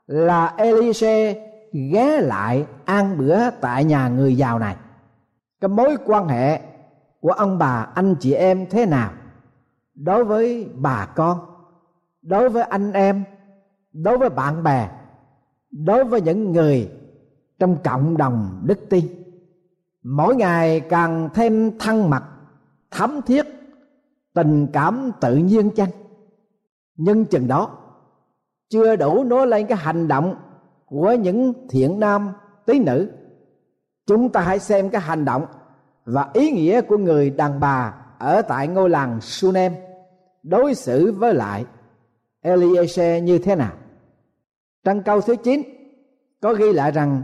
là 0.07 0.53
Elise 0.57 1.47
ghé 1.91 2.21
lại 2.21 2.65
ăn 2.85 3.17
bữa 3.17 3.49
tại 3.49 3.83
nhà 3.83 4.07
người 4.07 4.37
giàu 4.37 4.59
này. 4.59 4.75
Cái 5.61 5.69
mối 5.69 5.97
quan 6.05 6.27
hệ 6.27 6.61
của 7.21 7.31
ông 7.31 7.57
bà, 7.57 7.87
anh 7.95 8.15
chị 8.19 8.33
em 8.33 8.65
thế 8.69 8.85
nào? 8.85 9.11
Đối 9.95 10.23
với 10.23 10.69
bà 10.75 11.05
con, 11.15 11.39
đối 12.21 12.49
với 12.49 12.63
anh 12.63 12.93
em, 12.93 13.23
đối 13.93 14.17
với 14.17 14.29
bạn 14.29 14.63
bè, 14.63 14.89
đối 15.71 16.03
với 16.03 16.21
những 16.21 16.51
người 16.51 16.91
trong 17.59 17.77
cộng 17.83 18.17
đồng 18.17 18.61
đức 18.65 18.79
tin, 18.89 19.05
mỗi 20.03 20.35
ngày 20.35 20.79
càng 20.79 21.29
thêm 21.33 21.77
thân 21.79 22.09
mật 22.09 22.23
thấm 22.91 23.21
thiết 23.25 23.45
tình 24.33 24.67
cảm 24.73 25.11
tự 25.21 25.35
nhiên 25.35 25.69
chăng? 25.69 25.89
Nhưng 26.95 27.25
chừng 27.25 27.47
đó, 27.47 27.77
chưa 28.69 28.95
đủ 28.95 29.23
nói 29.23 29.47
lên 29.47 29.67
cái 29.67 29.77
hành 29.77 30.07
động 30.07 30.35
của 30.85 31.13
những 31.13 31.53
thiện 31.69 31.99
nam 31.99 32.31
tí 32.65 32.79
nữ. 32.79 33.11
Chúng 34.07 34.29
ta 34.29 34.41
hãy 34.41 34.59
xem 34.59 34.89
cái 34.89 35.01
hành 35.01 35.25
động 35.25 35.45
và 36.05 36.29
ý 36.33 36.51
nghĩa 36.51 36.81
của 36.81 36.97
người 36.97 37.29
đàn 37.29 37.59
bà 37.59 38.04
ở 38.25 38.41
tại 38.41 38.67
ngôi 38.67 38.89
làng 38.89 39.21
Sunem 39.21 39.73
đối 40.43 40.75
xử 40.75 41.11
với 41.11 41.33
lại 41.33 41.65
Eliezer 42.43 43.19
như 43.19 43.37
thế 43.37 43.55
nào. 43.55 43.73
Trong 44.83 45.03
câu 45.03 45.21
thứ 45.21 45.35
9 45.35 45.61
có 46.41 46.53
ghi 46.53 46.73
lại 46.73 46.91
rằng 46.91 47.21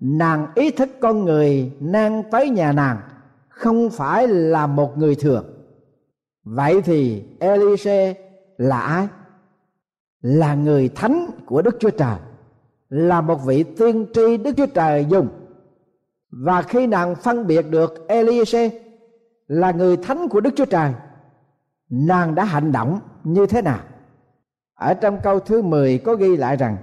nàng 0.00 0.46
ý 0.54 0.70
thức 0.70 0.88
con 1.00 1.24
người 1.24 1.72
nang 1.80 2.22
tới 2.30 2.50
nhà 2.50 2.72
nàng 2.72 3.00
không 3.48 3.90
phải 3.90 4.28
là 4.28 4.66
một 4.66 4.98
người 4.98 5.14
thường. 5.14 5.44
Vậy 6.44 6.82
thì 6.82 7.22
Elise 7.40 8.14
là 8.56 8.80
ai? 8.80 9.08
Là 10.20 10.54
người 10.54 10.88
thánh 10.88 11.26
của 11.46 11.62
Đức 11.62 11.76
Chúa 11.80 11.90
Trời, 11.90 12.16
là 12.88 13.20
một 13.20 13.44
vị 13.44 13.62
tiên 13.62 14.06
tri 14.14 14.36
Đức 14.36 14.52
Chúa 14.56 14.66
Trời 14.66 15.06
dùng. 15.08 15.28
Và 16.30 16.62
khi 16.62 16.86
nàng 16.86 17.14
phân 17.14 17.46
biệt 17.46 17.62
được 17.70 18.08
Elise 18.08 18.83
là 19.46 19.70
người 19.70 19.96
thánh 19.96 20.28
của 20.28 20.40
Đức 20.40 20.50
Chúa 20.56 20.64
Trời, 20.64 20.92
nàng 21.90 22.34
đã 22.34 22.44
hành 22.44 22.72
động 22.72 23.00
như 23.24 23.46
thế 23.46 23.62
nào? 23.62 23.78
Ở 24.74 24.94
trong 24.94 25.20
câu 25.22 25.40
thứ 25.40 25.62
10 25.62 25.98
có 25.98 26.14
ghi 26.14 26.36
lại 26.36 26.56
rằng 26.56 26.76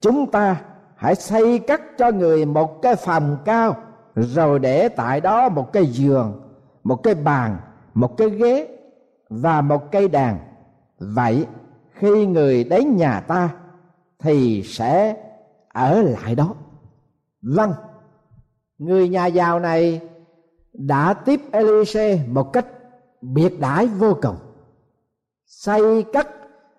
chúng 0.00 0.30
ta 0.30 0.60
hãy 0.96 1.14
xây 1.14 1.58
cắt 1.58 1.80
cho 1.98 2.10
người 2.10 2.44
một 2.44 2.82
cái 2.82 2.96
phòng 2.96 3.38
cao 3.44 3.76
rồi 4.14 4.58
để 4.58 4.88
tại 4.88 5.20
đó 5.20 5.48
một 5.48 5.72
cái 5.72 5.86
giường 5.86 6.46
một 6.86 7.02
cái 7.02 7.14
bàn 7.14 7.56
một 7.94 8.16
cái 8.16 8.30
ghế 8.30 8.68
và 9.28 9.60
một 9.60 9.92
cây 9.92 10.08
đàn. 10.08 10.38
Vậy 10.98 11.46
khi 11.92 12.26
người 12.26 12.64
đến 12.64 12.96
nhà 12.96 13.20
ta 13.20 13.50
thì 14.18 14.62
sẽ 14.62 15.16
ở 15.68 16.02
lại 16.02 16.34
đó. 16.34 16.54
Vâng 17.42 17.72
người 18.78 19.08
nhà 19.08 19.26
giàu 19.26 19.60
này 19.60 20.00
đã 20.78 21.14
tiếp 21.14 21.40
Elise 21.52 22.26
một 22.28 22.52
cách 22.52 22.66
biệt 23.20 23.60
đãi 23.60 23.86
vô 23.86 24.16
cùng. 24.22 24.36
Xây 25.46 26.02
cất 26.02 26.28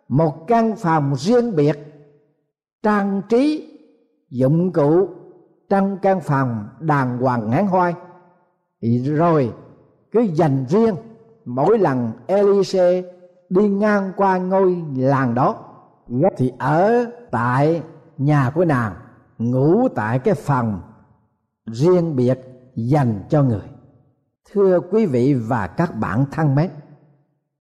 một 0.07 0.47
căn 0.47 0.75
phòng 0.75 1.15
riêng 1.15 1.55
biệt, 1.55 1.77
trang 2.83 3.21
trí 3.29 3.73
dụng 4.29 4.71
cụ 4.73 5.07
trong 5.69 5.97
căn 6.01 6.21
phòng 6.21 6.67
đàng 6.79 7.17
hoàng 7.17 7.49
ngán 7.49 7.67
hoai. 7.67 7.93
Rồi, 9.03 9.53
cứ 10.12 10.21
dành 10.21 10.65
riêng 10.69 10.95
mỗi 11.45 11.77
lần 11.77 12.12
Elise 12.27 13.03
đi 13.49 13.67
ngang 13.67 14.12
qua 14.17 14.38
ngôi 14.38 14.83
làng 14.95 15.33
đó, 15.33 15.55
thì 16.38 16.51
ở 16.60 17.05
tại 17.31 17.81
nhà 18.17 18.51
của 18.55 18.65
nàng, 18.65 18.93
ngủ 19.38 19.88
tại 19.95 20.19
cái 20.19 20.33
phòng 20.33 20.81
riêng 21.65 22.15
biệt 22.15 22.39
dành 22.75 23.23
cho 23.29 23.43
người 23.43 23.76
thưa 24.51 24.79
quý 24.91 25.05
vị 25.05 25.33
và 25.33 25.67
các 25.67 25.95
bạn 25.95 26.25
thân 26.31 26.55
mến, 26.55 26.69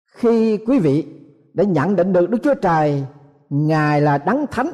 khi 0.06 0.56
quý 0.66 0.78
vị 0.78 1.06
đã 1.54 1.64
nhận 1.64 1.96
định 1.96 2.12
được 2.12 2.30
đức 2.30 2.38
chúa 2.42 2.54
trời, 2.54 3.04
ngài 3.50 4.00
là 4.00 4.18
đấng 4.18 4.46
thánh, 4.50 4.70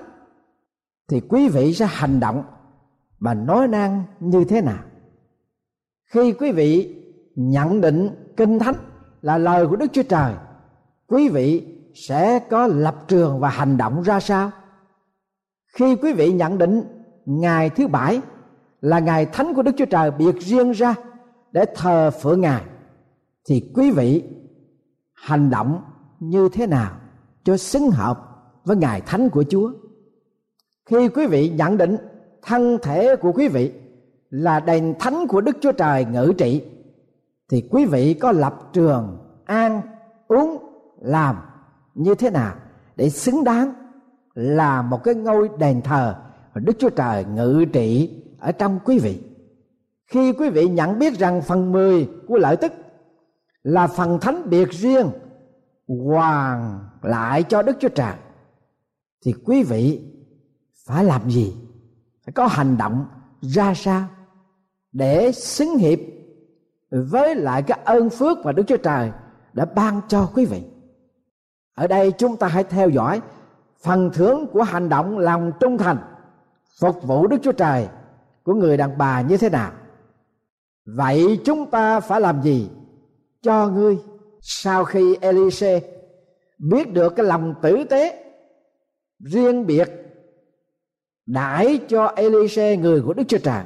thì 1.08 1.20
quý 1.28 1.48
vị 1.48 1.74
sẽ 1.74 1.86
hành 1.90 2.20
động 2.20 2.44
và 3.18 3.34
nói 3.34 3.68
năng 3.68 4.04
như 4.20 4.44
thế 4.44 4.60
nào? 4.60 4.84
Khi 6.06 6.32
quý 6.32 6.52
vị 6.52 6.96
nhận 7.34 7.80
định 7.80 8.08
kinh 8.36 8.58
thánh 8.58 8.74
là 9.22 9.38
lời 9.38 9.66
của 9.66 9.76
đức 9.76 9.86
chúa 9.92 10.02
trời, 10.02 10.34
quý 11.06 11.28
vị 11.28 11.76
sẽ 11.94 12.38
có 12.38 12.66
lập 12.66 12.96
trường 13.08 13.40
và 13.40 13.48
hành 13.48 13.76
động 13.76 14.02
ra 14.02 14.20
sao? 14.20 14.50
Khi 15.66 15.96
quý 15.96 16.12
vị 16.12 16.32
nhận 16.32 16.58
định 16.58 16.82
ngày 17.26 17.70
thứ 17.70 17.88
bảy 17.88 18.20
là 18.80 18.98
ngày 18.98 19.26
thánh 19.26 19.54
của 19.54 19.62
đức 19.62 19.72
chúa 19.76 19.84
trời 19.84 20.10
biệt 20.10 20.36
riêng 20.40 20.70
ra 20.70 20.94
để 21.52 21.64
thờ 21.74 22.10
phượng 22.10 22.40
ngài, 22.40 22.62
thì 23.48 23.70
quý 23.74 23.90
vị 23.90 24.24
hành 25.14 25.50
động 25.50 25.82
như 26.20 26.48
thế 26.52 26.66
nào 26.66 26.92
cho 27.44 27.56
xứng 27.56 27.90
hợp 27.90 28.20
với 28.64 28.76
ngài 28.76 29.00
thánh 29.00 29.30
của 29.30 29.44
chúa? 29.50 29.72
Khi 30.86 31.08
quý 31.08 31.26
vị 31.26 31.48
nhận 31.48 31.76
định 31.76 31.96
thân 32.42 32.78
thể 32.82 33.16
của 33.16 33.32
quý 33.32 33.48
vị 33.48 33.72
là 34.30 34.60
đền 34.60 34.94
thánh 34.98 35.26
của 35.28 35.40
đức 35.40 35.56
chúa 35.60 35.72
trời 35.72 36.04
ngự 36.04 36.32
trị, 36.38 36.62
thì 37.50 37.68
quý 37.70 37.84
vị 37.84 38.14
có 38.14 38.32
lập 38.32 38.54
trường 38.72 39.18
ăn, 39.44 39.80
uống, 40.28 40.58
làm 41.00 41.36
như 41.94 42.14
thế 42.14 42.30
nào 42.30 42.54
để 42.96 43.10
xứng 43.10 43.44
đáng 43.44 43.74
là 44.34 44.82
một 44.82 45.04
cái 45.04 45.14
ngôi 45.14 45.48
đền 45.58 45.82
thờ 45.82 46.14
mà 46.54 46.60
đức 46.64 46.76
chúa 46.78 46.90
trời 46.90 47.24
ngự 47.24 47.64
trị 47.72 48.22
ở 48.38 48.52
trong 48.52 48.78
quý 48.84 48.98
vị? 48.98 49.22
Khi 50.10 50.32
quý 50.32 50.50
vị 50.50 50.68
nhận 50.68 50.98
biết 50.98 51.18
rằng 51.18 51.42
phần 51.42 51.72
mười 51.72 52.08
của 52.28 52.38
lợi 52.38 52.56
tức 52.56 52.72
là 53.62 53.86
phần 53.86 54.18
thánh 54.20 54.50
biệt 54.50 54.70
riêng 54.70 55.10
hoàn 55.88 56.80
lại 57.02 57.42
cho 57.42 57.62
đức 57.62 57.76
chúa 57.80 57.88
trời, 57.88 58.14
thì 59.24 59.34
quý 59.44 59.62
vị 59.62 60.00
phải 60.86 61.04
làm 61.04 61.30
gì 61.30 61.54
phải 62.24 62.32
có 62.32 62.46
hành 62.46 62.76
động 62.76 63.06
ra 63.40 63.74
sao 63.74 64.06
để 64.92 65.32
xứng 65.32 65.76
hiệp 65.76 65.98
với 66.90 67.34
lại 67.34 67.62
cái 67.62 67.80
ơn 67.84 68.10
phước 68.10 68.38
mà 68.44 68.52
Đức 68.52 68.62
Chúa 68.66 68.76
Trời 68.76 69.10
đã 69.52 69.64
ban 69.64 70.00
cho 70.08 70.30
quý 70.34 70.46
vị. 70.46 70.62
Ở 71.74 71.86
đây 71.86 72.12
chúng 72.12 72.36
ta 72.36 72.46
hãy 72.46 72.64
theo 72.64 72.88
dõi 72.88 73.20
phần 73.82 74.10
thưởng 74.14 74.46
của 74.52 74.62
hành 74.62 74.88
động 74.88 75.18
lòng 75.18 75.52
trung 75.60 75.78
thành 75.78 75.96
phục 76.80 77.02
vụ 77.02 77.26
Đức 77.26 77.36
Chúa 77.42 77.52
Trời 77.52 77.88
của 78.42 78.54
người 78.54 78.76
đàn 78.76 78.98
bà 78.98 79.20
như 79.20 79.36
thế 79.36 79.50
nào. 79.50 79.72
Vậy 80.96 81.40
chúng 81.44 81.70
ta 81.70 82.00
phải 82.00 82.20
làm 82.20 82.42
gì? 82.42 82.68
Cho 83.42 83.68
ngươi, 83.68 83.98
sau 84.40 84.84
khi 84.84 85.16
Elise 85.20 85.80
biết 86.58 86.92
được 86.92 87.16
cái 87.16 87.26
lòng 87.26 87.54
tử 87.62 87.84
tế 87.90 88.24
riêng 89.18 89.66
biệt, 89.66 89.88
đãi 91.26 91.78
cho 91.88 92.12
Elise 92.16 92.76
người 92.76 93.02
của 93.02 93.12
Đức 93.12 93.24
Chúa 93.28 93.38
Trời, 93.38 93.64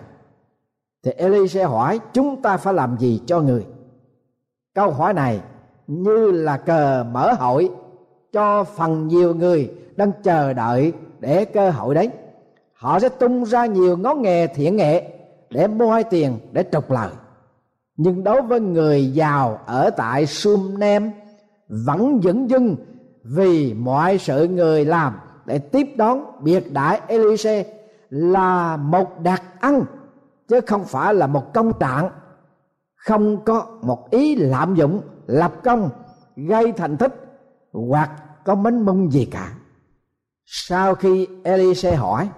thì 1.02 1.10
Elise 1.10 1.64
hỏi, 1.64 2.00
chúng 2.12 2.42
ta 2.42 2.56
phải 2.56 2.74
làm 2.74 2.96
gì 2.98 3.20
cho 3.26 3.40
người? 3.40 3.66
Câu 4.74 4.90
hỏi 4.90 5.14
này 5.14 5.40
như 5.86 6.30
là 6.30 6.56
cờ 6.56 7.04
mở 7.12 7.32
hội 7.32 7.70
cho 8.32 8.64
phần 8.64 9.08
nhiều 9.08 9.34
người 9.34 9.72
đang 9.96 10.12
chờ 10.22 10.52
đợi 10.52 10.92
để 11.20 11.44
cơ 11.44 11.70
hội 11.70 11.94
đấy. 11.94 12.10
Họ 12.72 12.98
sẽ 12.98 13.08
tung 13.08 13.44
ra 13.44 13.66
nhiều 13.66 13.96
ngón 13.96 14.22
nghề 14.22 14.46
thiện 14.46 14.76
nghệ 14.76 15.13
để 15.54 15.66
mua 15.66 16.02
tiền 16.10 16.38
để 16.52 16.64
trục 16.72 16.90
lợi. 16.90 17.10
Nhưng 17.96 18.24
đối 18.24 18.42
với 18.42 18.60
người 18.60 19.12
giàu 19.12 19.60
ở 19.66 19.90
tại 19.90 20.26
Sum 20.26 20.78
Nem 20.78 21.10
vẫn 21.68 22.20
dững 22.22 22.50
dưng 22.50 22.76
vì 23.24 23.74
mọi 23.74 24.18
sự 24.18 24.48
người 24.48 24.84
làm 24.84 25.18
để 25.44 25.58
tiếp 25.58 25.88
đón 25.96 26.24
biệt 26.42 26.72
đại 26.72 27.00
Elise 27.06 27.66
là 28.10 28.76
một 28.76 29.20
đặc 29.20 29.42
ăn 29.60 29.84
chứ 30.48 30.60
không 30.66 30.84
phải 30.84 31.14
là 31.14 31.26
một 31.26 31.54
công 31.54 31.72
trạng. 31.80 32.10
Không 32.96 33.44
có 33.44 33.66
một 33.82 34.10
ý 34.10 34.36
lạm 34.36 34.74
dụng, 34.74 35.00
lập 35.26 35.52
công, 35.64 35.90
gây 36.36 36.72
thành 36.72 36.96
tích 36.96 37.14
hoặc 37.72 38.10
có 38.44 38.54
mến 38.54 38.80
mông 38.80 39.12
gì 39.12 39.28
cả. 39.30 39.52
Sau 40.44 40.94
khi 40.94 41.28
Elise 41.44 41.94
hỏi, 41.94 42.28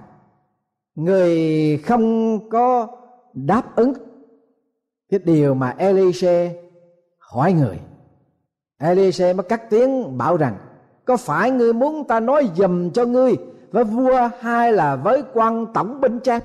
người 0.94 1.36
không 1.76 2.38
có 2.50 2.86
đáp 3.36 3.76
ứng 3.76 3.92
cái 5.10 5.20
điều 5.24 5.54
mà 5.54 5.74
Elise 5.78 6.54
hỏi 7.18 7.52
người. 7.52 7.80
Elise 8.78 9.32
mới 9.32 9.46
cắt 9.48 9.70
tiếng 9.70 10.18
bảo 10.18 10.36
rằng, 10.36 10.56
có 11.04 11.16
phải 11.16 11.50
ngươi 11.50 11.72
muốn 11.72 12.04
ta 12.08 12.20
nói 12.20 12.50
dùm 12.56 12.90
cho 12.90 13.04
ngươi 13.04 13.36
với 13.70 13.84
vua 13.84 14.30
hay 14.40 14.72
là 14.72 14.96
với 14.96 15.22
quan 15.34 15.66
tổng 15.74 16.00
binh 16.00 16.20
trang 16.20 16.42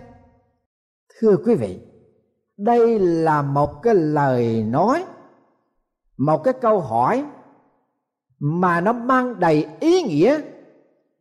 thưa 1.20 1.38
quý 1.46 1.56
vị, 1.56 1.80
đây 2.58 3.00
là 3.00 3.42
một 3.42 3.82
cái 3.84 3.96
lời 3.96 4.64
nói, 4.64 5.06
một 6.18 6.44
cái 6.44 6.54
câu 6.54 6.80
hỏi 6.80 7.26
mà 8.40 8.82
nó 8.82 8.94
mang 8.94 9.40
đầy 9.40 9.68
ý 9.80 10.04
nghĩa 10.04 10.42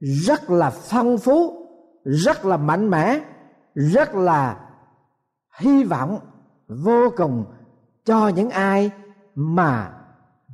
rất 0.01 0.51
là 0.51 0.71
phong 0.71 1.19
phú, 1.19 1.67
rất 2.05 2.45
là 2.45 2.57
mạnh 2.57 2.91
mẽ, 2.91 3.21
rất 3.75 4.15
là 4.15 4.70
hy 5.59 5.85
vọng 5.85 6.19
vô 6.69 7.11
cùng 7.17 7.45
cho 8.05 8.29
những 8.29 8.51
ai 8.51 8.91
mà 9.35 9.93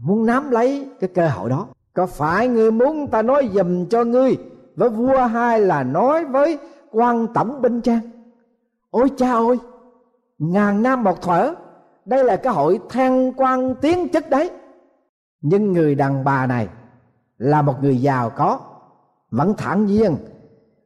muốn 0.01 0.27
nắm 0.27 0.51
lấy 0.51 0.91
cái 1.01 1.11
cơ 1.15 1.29
hội 1.29 1.51
đó. 1.51 1.67
Có 1.95 2.07
phải 2.07 2.49
ngươi 2.49 2.71
muốn 2.71 3.11
ta 3.11 3.23
nói 3.23 3.51
dùm 3.55 3.87
cho 3.87 4.05
ngươi 4.05 4.37
với 4.77 4.89
vua 4.89 5.27
hay 5.27 5.61
là 5.61 5.83
nói 5.83 6.25
với 6.25 6.59
quan 6.91 7.27
tổng 7.35 7.63
binh 7.63 7.81
trang 7.81 8.01
ôi 8.97 9.11
cha 9.17 9.33
ơi, 9.33 9.57
ngàn 10.39 10.83
năm 10.83 11.05
một 11.05 11.23
thuở, 11.23 11.55
đây 12.05 12.25
là 12.25 12.37
cái 12.37 12.53
hội 12.53 12.81
thăng 12.89 13.33
quan 13.33 13.75
tiến 13.81 14.09
chức 14.13 14.31
đấy. 14.31 14.51
Nhưng 15.41 15.73
người 15.73 15.95
đàn 15.95 16.25
bà 16.25 16.47
này 16.47 16.69
là 17.39 17.63
một 17.63 17.75
người 17.83 18.01
giàu 18.01 18.31
có, 18.31 18.61
vẫn 19.31 19.55
thản 19.59 19.87
nhiên. 19.87 20.17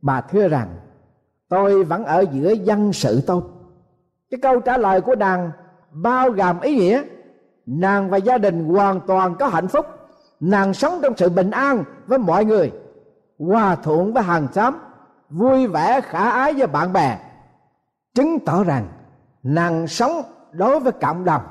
Bà 0.03 0.20
thưa 0.20 0.49
rằng, 0.49 0.68
tôi 1.49 1.85
vẫn 1.85 2.05
ở 2.05 2.25
giữa 2.33 2.51
dân 2.51 2.92
sự 2.92 3.20
tôi 3.27 3.42
cái 4.31 4.40
câu 4.43 4.61
trả 4.61 4.77
lời 4.77 5.01
của 5.01 5.14
nàng 5.14 5.51
bao 5.90 6.31
gồm 6.31 6.61
ý 6.61 6.77
nghĩa. 6.77 7.03
Nàng 7.66 8.11
và 8.11 8.16
gia 8.16 8.38
đình 8.38 8.69
hoàn 8.69 9.01
toàn 9.01 9.35
có 9.38 9.49
hạnh 9.49 9.69
phúc. 9.69 9.87
Nàng 10.40 10.75
sống 10.75 10.99
trong 11.03 11.16
sự 11.16 11.29
bình 11.29 11.51
an 11.51 11.85
với 12.07 12.19
mọi 12.19 12.45
người. 12.45 12.73
Hòa 13.38 13.77
thuận 13.77 14.12
với 14.12 14.23
hàng 14.23 14.49
xóm. 14.53 14.75
Vui 15.31 15.66
vẻ, 15.66 16.01
khả 16.01 16.31
ái 16.31 16.55
với 16.55 16.66
bạn 16.66 16.93
bè. 16.93 17.19
Chứng 18.14 18.38
tỏ 18.47 18.64
rằng 18.64 18.88
nàng 19.43 19.87
sống 19.87 20.23
đối 20.53 20.81
với 20.81 20.93
cộng 20.93 21.25
đồng. 21.25 21.43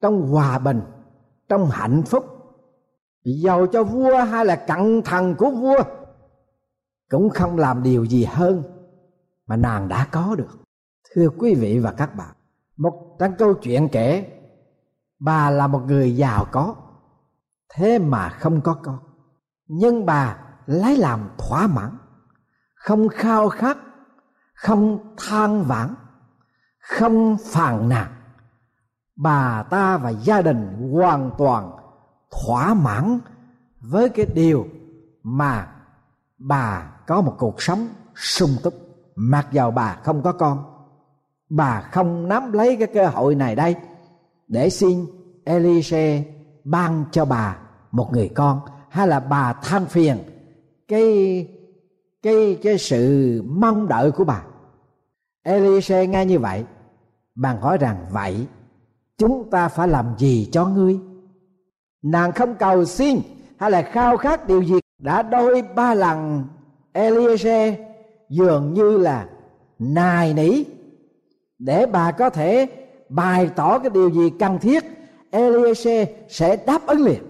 Trong 0.00 0.28
hòa 0.28 0.58
bình, 0.58 0.80
trong 1.48 1.70
hạnh 1.70 2.02
phúc. 2.02 2.24
Giàu 3.24 3.66
cho 3.66 3.84
vua 3.84 4.16
hay 4.16 4.44
là 4.44 4.56
cận 4.56 5.02
thần 5.02 5.34
của 5.34 5.50
vua 5.50 5.78
cũng 7.10 7.30
không 7.30 7.58
làm 7.58 7.82
điều 7.82 8.04
gì 8.04 8.24
hơn 8.24 8.62
mà 9.46 9.56
nàng 9.56 9.88
đã 9.88 10.06
có 10.10 10.34
được 10.38 10.65
thưa 11.16 11.28
quý 11.38 11.54
vị 11.54 11.78
và 11.78 11.92
các 11.92 12.14
bạn, 12.14 12.34
một 12.76 13.16
trong 13.18 13.34
câu 13.38 13.54
chuyện 13.54 13.88
kể, 13.92 14.40
bà 15.18 15.50
là 15.50 15.66
một 15.66 15.82
người 15.86 16.16
giàu 16.16 16.46
có, 16.52 16.74
thế 17.74 17.98
mà 17.98 18.28
không 18.28 18.60
có 18.60 18.74
con. 18.74 18.98
Nhưng 19.66 20.06
bà 20.06 20.38
lấy 20.66 20.96
làm 20.96 21.28
thỏa 21.38 21.66
mãn, 21.66 21.90
không 22.74 23.08
khao 23.08 23.48
khát, 23.48 23.78
không 24.54 25.14
than 25.16 25.62
vãn, 25.62 25.94
không 26.80 27.36
phàn 27.44 27.88
nàn. 27.88 28.06
Bà 29.16 29.62
ta 29.62 29.98
và 29.98 30.10
gia 30.10 30.42
đình 30.42 30.90
hoàn 30.92 31.30
toàn 31.38 31.76
thỏa 32.30 32.74
mãn 32.74 33.18
với 33.80 34.08
cái 34.08 34.26
điều 34.34 34.66
mà 35.22 35.72
bà 36.38 36.92
có 37.06 37.20
một 37.20 37.34
cuộc 37.38 37.62
sống 37.62 37.88
sung 38.14 38.50
túc. 38.62 38.74
Mặc 39.14 39.46
dầu 39.52 39.70
bà 39.70 39.96
không 40.04 40.22
có 40.22 40.32
con 40.32 40.75
bà 41.48 41.80
không 41.80 42.28
nắm 42.28 42.52
lấy 42.52 42.76
cái 42.76 42.88
cơ 42.94 43.06
hội 43.06 43.34
này 43.34 43.56
đây. 43.56 43.74
Để 44.48 44.70
xin 44.70 45.06
Elise 45.44 46.24
ban 46.64 47.04
cho 47.12 47.24
bà 47.24 47.58
một 47.90 48.12
người 48.12 48.28
con. 48.34 48.60
Hay 48.88 49.08
là 49.08 49.20
bà 49.20 49.52
than 49.52 49.86
phiền 49.86 50.18
cái 50.88 51.48
cái 52.22 52.58
cái 52.62 52.78
sự 52.78 53.42
mong 53.46 53.88
đợi 53.88 54.10
của 54.10 54.24
bà. 54.24 54.42
Elise 55.42 56.06
nghe 56.06 56.24
như 56.24 56.38
vậy, 56.38 56.64
bà 57.34 57.52
hỏi 57.60 57.78
rằng, 57.78 58.06
vậy 58.10 58.46
chúng 59.18 59.50
ta 59.50 59.68
phải 59.68 59.88
làm 59.88 60.14
gì 60.18 60.48
cho 60.52 60.66
ngươi? 60.66 60.98
Nàng 62.02 62.32
không 62.32 62.54
cầu 62.54 62.84
xin 62.84 63.20
hay 63.58 63.70
là 63.70 63.82
khao 63.82 64.16
khát 64.16 64.48
điều 64.48 64.62
gì? 64.62 64.74
Đã 64.98 65.22
đôi 65.22 65.62
ba 65.62 65.94
lần 65.94 66.44
Elise 66.92 67.86
dường 68.28 68.74
như 68.74 68.98
là 68.98 69.28
nài 69.78 70.34
nỉ 70.34 70.64
để 71.58 71.86
bà 71.86 72.12
có 72.12 72.30
thể 72.30 72.66
bày 73.08 73.50
tỏ 73.56 73.78
cái 73.78 73.90
điều 73.90 74.10
gì 74.10 74.30
cần 74.38 74.58
thiết 74.58 74.84
Eliezer 75.30 76.06
sẽ 76.28 76.56
đáp 76.66 76.86
ứng 76.86 77.04
liền. 77.04 77.22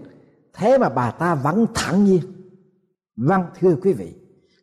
Thế 0.53 0.77
mà 0.77 0.89
bà 0.89 1.11
ta 1.11 1.35
vẫn 1.35 1.65
thẳng 1.73 2.03
nhiên. 2.03 2.21
Vâng 3.15 3.43
thưa 3.59 3.75
quý 3.81 3.93
vị, 3.93 4.13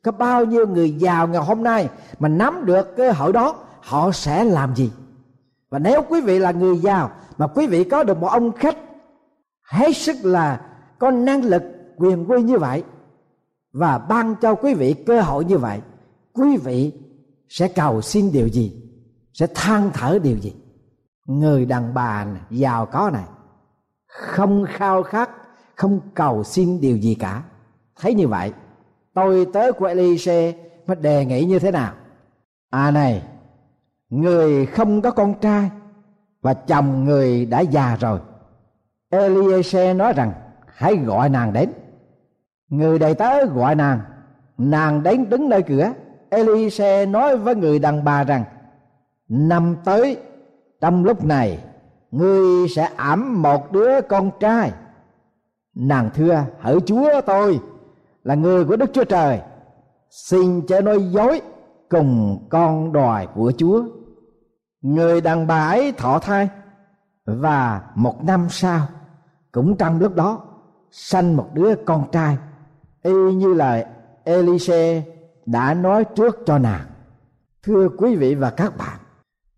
có 0.03 0.13
bao 0.13 0.45
nhiêu 0.45 0.67
người 0.67 0.91
giàu 0.91 1.29
ngày 1.29 1.43
hôm 1.43 1.63
nay 1.63 1.89
mà 2.19 2.29
nắm 2.29 2.65
được 2.65 2.97
cơ 2.97 3.13
hội 3.13 3.33
đó, 3.33 3.57
họ 3.81 4.11
sẽ 4.13 4.45
làm 4.45 4.75
gì? 4.75 4.91
Và 5.71 5.79
nếu 5.79 6.03
quý 6.09 6.21
vị 6.21 6.39
là 6.39 6.51
người 6.51 6.79
giàu 6.79 7.11
mà 7.39 7.47
quý 7.47 7.67
vị 7.67 7.85
có 7.85 8.05
được 8.05 8.19
một 8.19 8.29
ông 8.29 8.53
khách 8.53 8.77
hết 9.63 9.97
sức 9.97 10.17
là 10.23 10.61
có 10.99 11.11
năng 11.11 11.45
lực, 11.45 11.63
quyền 11.97 12.31
quy 12.31 12.43
như 12.43 12.59
vậy 12.59 12.83
và 13.73 13.99
ban 13.99 14.35
cho 14.43 14.55
quý 14.55 14.75
vị 14.75 14.95
cơ 15.07 15.21
hội 15.21 15.45
như 15.45 15.59
vậy, 15.59 15.81
quý 16.33 16.57
vị 16.57 16.93
sẽ 17.49 17.69
cầu 17.69 18.03
xin 18.03 18.33
điều 18.33 18.49
gì? 18.49 18.84
Sẽ 19.35 19.47
than 19.55 19.91
thở 19.95 20.19
điều 20.23 20.37
gì? 20.37 20.55
Người 21.27 21.67
đàn 21.67 21.95
bà 21.95 22.27
giàu 22.51 22.87
có 22.87 23.11
này, 23.13 23.25
không 24.07 24.67
khao 24.69 25.03
khát, 25.03 25.31
không 25.75 26.01
cầu 26.15 26.45
xin 26.45 26.81
điều 26.81 26.97
gì 26.97 27.15
cả. 27.15 27.43
Thấy 28.01 28.15
như 28.15 28.29
vậy, 28.29 28.53
tôi 29.15 29.47
tới 29.53 29.73
của 29.73 29.87
Elise 29.87 30.53
mới 30.87 30.97
đề 30.97 31.25
nghị 31.25 31.45
như 31.45 31.59
thế 31.59 31.71
nào? 31.71 31.93
À 32.71 32.91
này, 32.91 33.23
người 34.09 34.67
không 34.67 35.03
có 35.03 35.11
con 35.11 35.35
trai 35.41 35.71
và 36.43 36.55
chồng 36.55 37.05
người 37.05 37.47
đã 37.47 37.61
già 37.61 37.97
rồi. 38.01 38.21
Elise 39.11 39.95
nói 39.95 40.13
rằng, 40.13 40.33
hãy 40.67 40.97
gọi 40.97 41.29
nàng 41.29 41.53
đến. 41.53 41.73
Người 42.69 42.99
đầy 42.99 43.15
tớ 43.15 43.47
gọi 43.47 43.75
nàng 43.75 44.01
nàng 44.59 45.03
đến 45.03 45.29
đứng 45.29 45.49
nơi 45.49 45.63
cửa. 45.63 45.93
Elise 46.31 47.07
nói 47.07 47.37
với 47.37 47.55
người 47.55 47.79
đàn 47.79 48.05
bà 48.05 48.25
rằng 48.25 48.45
năm 49.29 49.77
tới, 49.85 50.17
trong 50.81 51.05
lúc 51.05 51.25
này, 51.25 51.65
ngươi 52.11 52.69
sẽ 52.69 52.91
ẩm 52.97 53.43
một 53.43 53.73
đứa 53.73 54.01
con 54.01 54.31
trai. 54.41 54.73
Nàng 55.75 56.11
thưa, 56.15 56.45
hỡi 56.61 56.81
chúa 56.87 57.21
tôi, 57.27 57.61
là 58.23 58.35
người 58.35 58.65
của 58.65 58.77
đức 58.77 58.91
chúa 58.93 59.05
trời, 59.05 59.41
xin 60.11 60.67
chớ 60.67 60.81
nói 60.81 61.03
dối 61.11 61.41
cùng 61.91 62.39
con 62.51 62.93
đòi 62.93 63.27
của 63.35 63.53
chúa. 63.59 63.85
Người 64.83 65.21
đàn 65.21 65.47
bà 65.47 65.69
ấy 65.69 65.93
thọ 65.93 66.19
thai, 66.19 66.49
và 67.27 67.83
một 67.95 68.25
năm 68.25 68.47
sau, 68.51 68.87
cũng 69.53 69.77
trong 69.77 69.99
lúc 69.99 70.15
đó, 70.15 70.43
sanh 70.91 71.37
một 71.37 71.51
đứa 71.53 71.75
con 71.75 72.11
trai. 72.13 72.37
Y 73.03 73.35
như 73.35 73.55
lời 73.55 73.85
Elise 74.25 75.03
đã 75.47 75.75
nói 75.75 76.05
trước 76.05 76.39
cho 76.47 76.59
nàng. 76.59 76.87
Thưa 77.63 77.89
quý 77.99 78.17
vị 78.17 78.35
và 78.35 78.51
các 78.51 78.77
bạn 78.77 78.99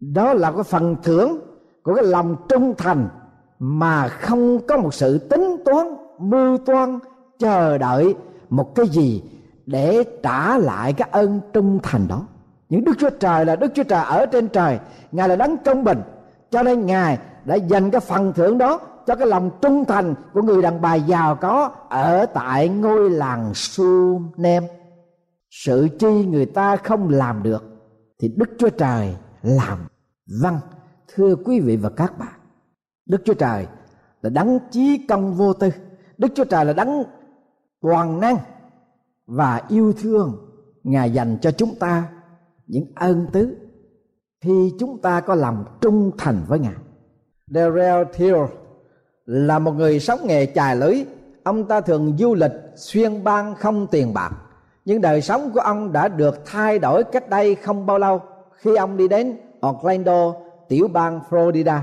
đó 0.01 0.35
là 0.35 0.53
cái 0.53 0.63
phần 0.63 0.97
thưởng 1.03 1.41
của 1.83 1.95
cái 1.95 2.05
lòng 2.05 2.37
trung 2.49 2.75
thành 2.79 3.09
mà 3.59 4.09
không 4.09 4.67
có 4.67 4.77
một 4.77 4.95
sự 4.95 5.19
tính 5.19 5.57
toán, 5.65 5.87
mưu 6.19 6.59
toan, 6.59 6.99
chờ 7.39 7.79
đợi 7.79 8.15
một 8.49 8.75
cái 8.75 8.89
gì 8.89 9.23
để 9.67 10.05
trả 10.23 10.59
lại 10.59 10.93
cái 10.93 11.09
ơn 11.13 11.41
trung 11.53 11.79
thành 11.83 12.09
đó. 12.09 12.27
Những 12.69 12.85
đức 12.85 12.93
chúa 12.99 13.11
trời 13.11 13.45
là 13.45 13.57
đức 13.57 13.73
chúa 13.75 13.83
trời 13.83 14.05
ở 14.05 14.27
trên 14.27 14.49
trời. 14.49 14.79
Ngài 15.13 15.29
là 15.29 15.37
đấng 15.37 15.57
công 15.65 15.85
bình. 15.85 16.03
Cho 16.51 16.63
nên 16.63 16.87
ngài 16.87 17.19
đã 17.45 17.55
dành 17.55 17.91
cái 17.91 18.01
phần 18.01 18.33
thưởng 18.33 18.59
đó 18.59 18.81
cho 19.07 19.15
cái 19.15 19.27
lòng 19.27 19.51
trung 19.63 19.85
thành 19.85 20.15
của 20.33 20.43
người 20.43 20.63
đàn 20.63 20.81
bà 20.81 20.95
giàu 20.95 21.35
có 21.35 21.71
ở 21.89 22.27
tại 22.27 22.69
ngôi 22.69 23.11
làng 23.11 23.51
su 23.55 24.23
nem. 24.37 24.65
Sự 25.51 25.89
chi 25.99 26.27
người 26.27 26.47
ta 26.47 26.77
không 26.77 27.09
làm 27.09 27.43
được 27.43 27.65
thì 28.21 28.33
đức 28.37 28.51
chúa 28.59 28.69
trời 28.69 29.17
làm 29.43 29.79
vâng 30.41 30.59
thưa 31.15 31.37
quý 31.45 31.61
vị 31.61 31.77
và 31.77 31.91
các 31.91 32.19
bạn. 32.19 32.41
Đức 33.07 33.23
chúa 33.25 33.35
trời 33.35 33.67
là 34.23 34.31
đấng 34.31 34.59
chí 34.71 35.07
công 35.09 35.35
vô 35.35 35.53
tư. 35.53 35.71
Đức 36.19 36.29
chúa 36.35 36.45
trời 36.45 36.65
là 36.65 36.73
đấng 36.73 37.03
toàn 37.81 38.21
năng 38.21 38.37
và 39.27 39.63
yêu 39.69 39.93
thương 39.93 40.37
ngài 40.85 41.11
dành 41.11 41.39
cho 41.43 41.51
chúng 41.51 41.75
ta 41.75 42.09
những 42.67 42.87
ơn 42.95 43.27
tứ 43.33 43.57
khi 44.41 44.73
chúng 44.79 45.03
ta 45.03 45.21
có 45.21 45.35
lòng 45.35 45.65
trung 45.81 46.11
thành 46.19 46.45
với 46.49 46.59
ngài. 46.59 46.75
Darrell 47.47 48.05
Thiel 48.15 48.37
là 49.27 49.59
một 49.59 49.73
người 49.73 50.01
sống 50.01 50.21
nghề 50.25 50.47
chài 50.47 50.77
lưới 50.77 51.05
ông 51.47 51.69
ta 51.69 51.81
thường 51.81 52.17
du 52.19 52.35
lịch, 52.35 52.53
xuyên 52.77 53.25
bang 53.25 53.55
không 53.55 53.87
tiền 53.87 54.15
bạc. 54.15 54.31
Nhưng 54.85 55.01
đời 55.01 55.23
sống 55.23 55.51
của 55.55 55.61
ông 55.61 55.93
đã 55.93 56.09
được 56.09 56.43
thay 56.47 56.79
đổi 56.79 57.05
cách 57.05 57.29
đây 57.29 57.55
không 57.55 57.87
bao 57.87 57.99
lâu 57.99 58.21
khi 58.57 58.77
ông 58.77 58.97
đi 58.97 59.09
đến 59.09 59.37
Orlando, 59.67 60.33
tiểu 60.69 60.89
bang 60.89 61.21
Florida, 61.31 61.79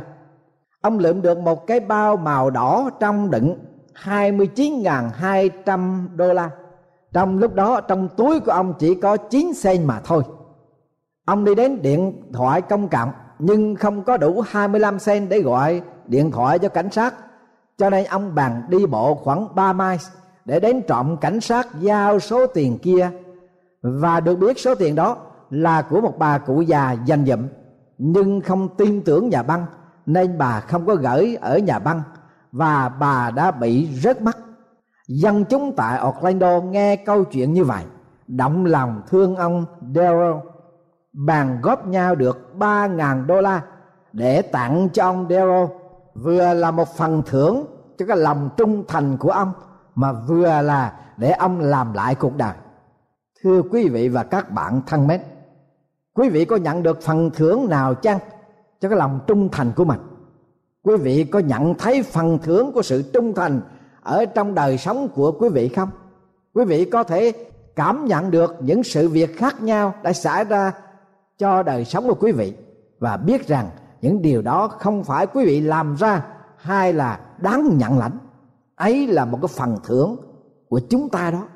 ông 0.82 1.00
lượm 1.00 1.22
được 1.22 1.38
một 1.38 1.68
cái 1.68 1.80
bao 1.80 2.18
màu 2.18 2.50
đỏ 2.50 2.90
trong 3.00 3.32
đựng 3.32 3.60
29.200 4.04 6.08
đô 6.16 6.34
la. 6.34 6.50
Trong 7.14 7.38
lúc 7.38 7.56
đó, 7.56 7.82
trong 7.82 8.10
túi 8.18 8.40
của 8.40 8.52
ông 8.52 8.74
chỉ 8.80 8.96
có 8.96 9.18
9 9.18 9.54
sen 9.54 9.88
mà 9.88 10.02
thôi. 10.06 10.24
Ông 11.26 11.46
đi 11.46 11.56
đến 11.56 11.82
điện 11.82 12.24
thoại 12.34 12.62
công 12.62 12.88
cộng, 12.88 13.12
nhưng 13.40 13.76
không 13.76 14.04
có 14.04 14.18
đủ 14.18 14.44
25 14.48 15.00
sen 15.00 15.30
để 15.30 15.42
gọi 15.42 15.82
điện 16.06 16.32
thoại 16.32 16.60
cho 16.60 16.70
cảnh 16.70 16.92
sát. 16.92 17.14
Cho 17.78 17.90
nên 17.90 18.06
ông 18.06 18.36
bằng 18.36 18.62
đi 18.70 18.86
bộ 18.86 19.16
khoảng 19.16 19.56
3 19.56 19.74
mai 19.74 19.98
để 20.46 20.60
đến 20.60 20.82
trộm 20.88 21.18
cảnh 21.18 21.42
sát 21.42 21.68
giao 21.80 22.20
số 22.20 22.48
tiền 22.48 22.78
kia. 22.78 23.10
Và 23.82 24.20
được 24.20 24.36
biết 24.36 24.60
số 24.60 24.76
tiền 24.76 24.96
đó 24.96 25.18
là 25.54 25.82
của 25.82 26.02
một 26.02 26.18
bà 26.18 26.38
cụ 26.38 26.62
già 26.62 26.92
dành 26.92 27.26
dụm, 27.26 27.48
nhưng 27.98 28.42
không 28.42 28.76
tin 28.78 29.02
tưởng 29.04 29.30
nhà 29.30 29.44
băng, 29.44 29.66
nên 30.06 30.38
bà 30.38 30.60
không 30.60 30.86
có 30.86 30.96
gửi 30.96 31.38
ở 31.42 31.58
nhà 31.58 31.80
băng, 31.80 32.02
và 32.52 32.90
bà 32.90 33.32
đã 33.32 33.52
bị 33.52 33.96
rớt 33.96 34.22
mắt. 34.22 34.38
Dân 35.08 35.46
chúng 35.46 35.74
tại 35.76 36.02
Orlando 36.08 36.62
nghe 36.62 36.96
câu 36.96 37.24
chuyện 37.24 37.54
như 37.54 37.64
vậy, 37.64 37.84
động 38.28 38.66
lòng 38.66 39.02
thương 39.08 39.36
ông 39.36 39.66
Darrell 39.96 40.36
bàn 41.14 41.60
góp 41.62 41.88
nhau 41.88 42.16
được 42.16 42.56
ba 42.56 42.88
ngàn 42.88 43.28
đô 43.28 43.42
la 43.42 43.62
để 44.14 44.42
tặng 44.42 44.90
cho 44.94 45.04
ông 45.04 45.28
Darrell 45.30 45.66
vừa 46.14 46.54
là 46.54 46.72
một 46.72 46.88
phần 46.88 47.24
thưởng 47.26 47.66
cho 47.98 48.06
cái 48.06 48.18
lòng 48.18 48.50
trung 48.58 48.84
thành 48.88 49.18
của 49.18 49.32
ông, 49.32 49.54
mà 49.96 50.12
vừa 50.12 50.62
là 50.62 50.94
để 51.18 51.32
ông 51.32 51.60
làm 51.60 51.94
lại 51.94 52.16
cuộc 52.16 52.38
đời. 52.38 52.54
Thưa 53.44 53.62
quý 53.72 53.90
vị 53.90 54.10
và 54.10 54.24
các 54.24 54.52
bạn 54.52 54.82
thân 54.88 55.08
mến 55.08 55.22
quý 56.14 56.30
vị 56.30 56.46
có 56.46 56.56
nhận 56.56 56.84
được 56.84 57.02
phần 57.02 57.30
thưởng 57.32 57.70
nào 57.70 57.96
chăng 57.96 58.20
cho 58.82 58.90
cái 58.90 58.98
lòng 58.98 59.20
trung 59.28 59.50
thành 59.52 59.72
của 59.76 59.86
mình? 59.86 60.00
Quý 60.84 60.96
vị 60.98 61.24
có 61.24 61.40
nhận 61.40 61.76
thấy 61.76 62.04
phần 62.04 62.40
thưởng 62.44 62.72
của 62.72 62.82
sự 62.82 63.04
trung 63.14 63.34
thành 63.34 63.62
ở 64.02 64.26
trong 64.26 64.56
đời 64.56 64.78
sống 64.78 65.08
của 65.16 65.32
quý 65.32 65.50
vị 65.50 65.68
không? 65.68 65.90
Quý 66.54 66.66
vị 66.66 66.86
có 66.86 67.04
thể 67.04 67.32
cảm 67.76 68.06
nhận 68.06 68.32
được 68.32 68.56
những 68.60 68.84
sự 68.84 69.10
việc 69.10 69.38
khác 69.38 69.62
nhau 69.62 69.94
đã 70.04 70.14
xảy 70.14 70.44
ra 70.44 70.72
cho 71.38 71.64
đời 71.64 71.86
sống 71.86 72.08
của 72.08 72.16
quý 72.20 72.32
vị 72.32 72.54
và 73.00 73.18
biết 73.18 73.48
rằng 73.48 73.70
những 74.02 74.22
điều 74.22 74.42
đó 74.42 74.68
không 74.68 75.04
phải 75.04 75.28
quý 75.28 75.46
vị 75.46 75.62
làm 75.62 75.96
ra 75.96 76.26
hay 76.58 76.94
là 76.94 77.20
đáng 77.38 77.78
nhận 77.78 78.00
lãnh. 78.00 78.18
Ấy 78.76 79.08
là 79.08 79.26
một 79.26 79.40
cái 79.42 79.48
phần 79.48 79.78
thưởng 79.84 80.16
của 80.70 80.80
chúng 80.90 81.10
ta 81.10 81.32
đó. 81.32 81.48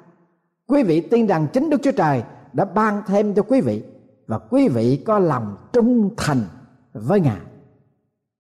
Quý 0.67 0.84
vị 0.84 1.02
tin 1.02 1.28
rằng 1.28 1.48
chính 1.54 1.70
đức 1.70 1.82
chúa 1.84 1.91
trời 1.91 2.24
đã 2.54 2.65
ban 2.65 3.02
thêm 3.08 3.34
cho 3.34 3.43
quý 3.43 3.62
vị 3.62 3.84
và 4.28 4.38
quý 4.38 4.68
vị 4.68 5.04
có 5.06 5.20
lòng 5.20 5.56
trung 5.74 6.10
thành 6.18 6.42
với 6.94 7.20
ngài. 7.20 7.40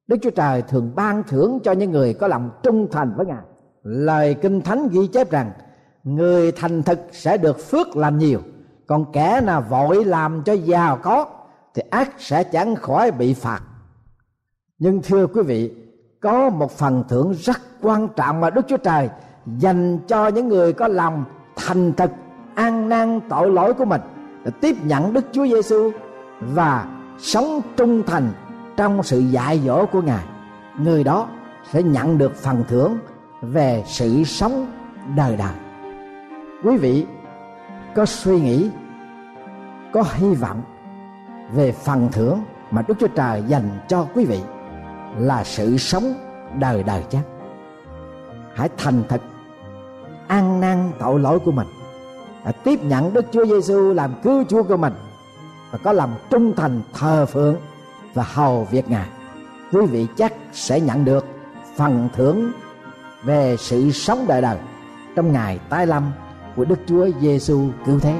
Đức 0.07 0.17
chúa 0.21 0.29
trời 0.29 0.61
thường 0.61 0.91
ban 0.95 1.23
thưởng 1.23 1.59
cho 1.63 1.71
những 1.71 1.91
người 1.91 2.13
có 2.13 2.27
lòng 2.27 2.49
trung 2.63 2.87
thành 2.91 3.13
với 3.17 3.25
ngài. 3.25 3.43
Lời 3.83 4.33
kinh 4.33 4.61
thánh 4.61 4.87
ghi 4.91 5.07
chép 5.07 5.31
rằng, 5.31 5.51
người 6.03 6.51
thành 6.51 6.83
thực 6.83 6.99
sẽ 7.11 7.37
được 7.37 7.59
phước 7.59 7.97
làm 7.97 8.17
nhiều, 8.17 8.39
còn 8.87 9.11
kẻ 9.13 9.41
nào 9.41 9.61
vội 9.69 10.05
làm 10.05 10.43
cho 10.43 10.53
giàu 10.53 10.99
có 11.03 11.25
thì 11.73 11.81
ác 11.89 12.11
sẽ 12.17 12.43
chẳng 12.43 12.75
khỏi 12.75 13.11
bị 13.11 13.33
phạt. 13.33 13.61
Nhưng 14.79 15.01
thưa 15.01 15.27
quý 15.27 15.41
vị, 15.41 15.75
có 16.21 16.49
một 16.49 16.71
phần 16.71 17.03
thưởng 17.09 17.33
rất 17.33 17.57
quan 17.81 18.07
trọng 18.15 18.41
mà 18.41 18.49
đức 18.49 18.65
chúa 18.67 18.77
trời 18.77 19.09
dành 19.57 19.99
cho 20.07 20.27
những 20.27 20.47
người 20.47 20.73
có 20.73 20.87
lòng 20.87 21.23
thành 21.55 21.93
thực, 21.93 22.11
ăn 22.55 22.89
năn 22.89 23.19
tội 23.29 23.51
lỗi 23.51 23.73
của 23.73 23.85
mình 23.85 24.01
tiếp 24.49 24.75
nhận 24.83 25.13
đức 25.13 25.25
chúa 25.31 25.47
giêsu 25.47 25.91
và 26.39 26.87
sống 27.19 27.61
trung 27.77 28.03
thành 28.07 28.31
trong 28.77 29.03
sự 29.03 29.19
dạy 29.19 29.59
dỗ 29.65 29.85
của 29.85 30.01
ngài. 30.01 30.23
Người 30.79 31.03
đó 31.03 31.27
sẽ 31.71 31.83
nhận 31.83 32.17
được 32.17 32.35
phần 32.35 32.63
thưởng 32.67 32.97
về 33.41 33.83
sự 33.85 34.23
sống 34.23 34.71
đời 35.15 35.37
đời. 35.37 35.53
Quý 36.63 36.77
vị 36.77 37.05
có 37.95 38.05
suy 38.05 38.41
nghĩ, 38.41 38.69
có 39.93 40.03
hy 40.13 40.33
vọng 40.33 40.61
về 41.53 41.71
phần 41.71 42.09
thưởng 42.11 42.39
mà 42.71 42.81
đức 42.87 42.93
chúa 42.99 43.07
trời 43.07 43.43
dành 43.47 43.69
cho 43.87 44.07
quý 44.13 44.25
vị 44.25 44.39
là 45.17 45.43
sự 45.43 45.77
sống 45.77 46.13
đời 46.59 46.83
đời 46.83 47.03
chắc 47.09 47.21
hãy 48.57 48.69
thành 48.77 49.03
thật, 49.09 49.21
ăn 50.27 50.61
năn 50.61 50.91
tội 50.99 51.19
lỗi 51.19 51.39
của 51.39 51.51
mình 51.51 51.67
đã 52.47 52.53
tiếp 52.53 52.83
nhận 52.83 53.13
đức 53.13 53.25
chúa 53.31 53.45
giêsu 53.45 53.93
làm 53.93 54.13
cứu 54.23 54.43
chúa 54.49 54.63
của 54.63 54.77
mình 54.77 54.93
và 55.71 55.77
có 55.83 55.91
lòng 55.91 56.15
trung 56.29 56.53
thành, 56.55 56.81
thờ 56.93 57.25
phượng 57.25 57.55
và 58.13 58.23
hầu 58.23 58.67
việc 58.71 58.89
ngài 58.89 59.07
quý 59.71 59.85
vị 59.85 60.07
chắc 60.17 60.33
sẽ 60.53 60.79
nhận 60.79 61.05
được 61.05 61.25
phần 61.75 62.09
thưởng 62.15 62.51
về 63.23 63.55
sự 63.59 63.91
sống 63.91 64.25
đời 64.27 64.41
đời 64.41 64.57
trong 65.15 65.31
ngày 65.31 65.59
tái 65.69 65.87
lâm 65.87 66.11
của 66.55 66.65
Đức 66.65 66.79
Chúa 66.87 67.07
Giêsu 67.21 67.61
cứu 67.85 67.99
thế. 67.99 68.19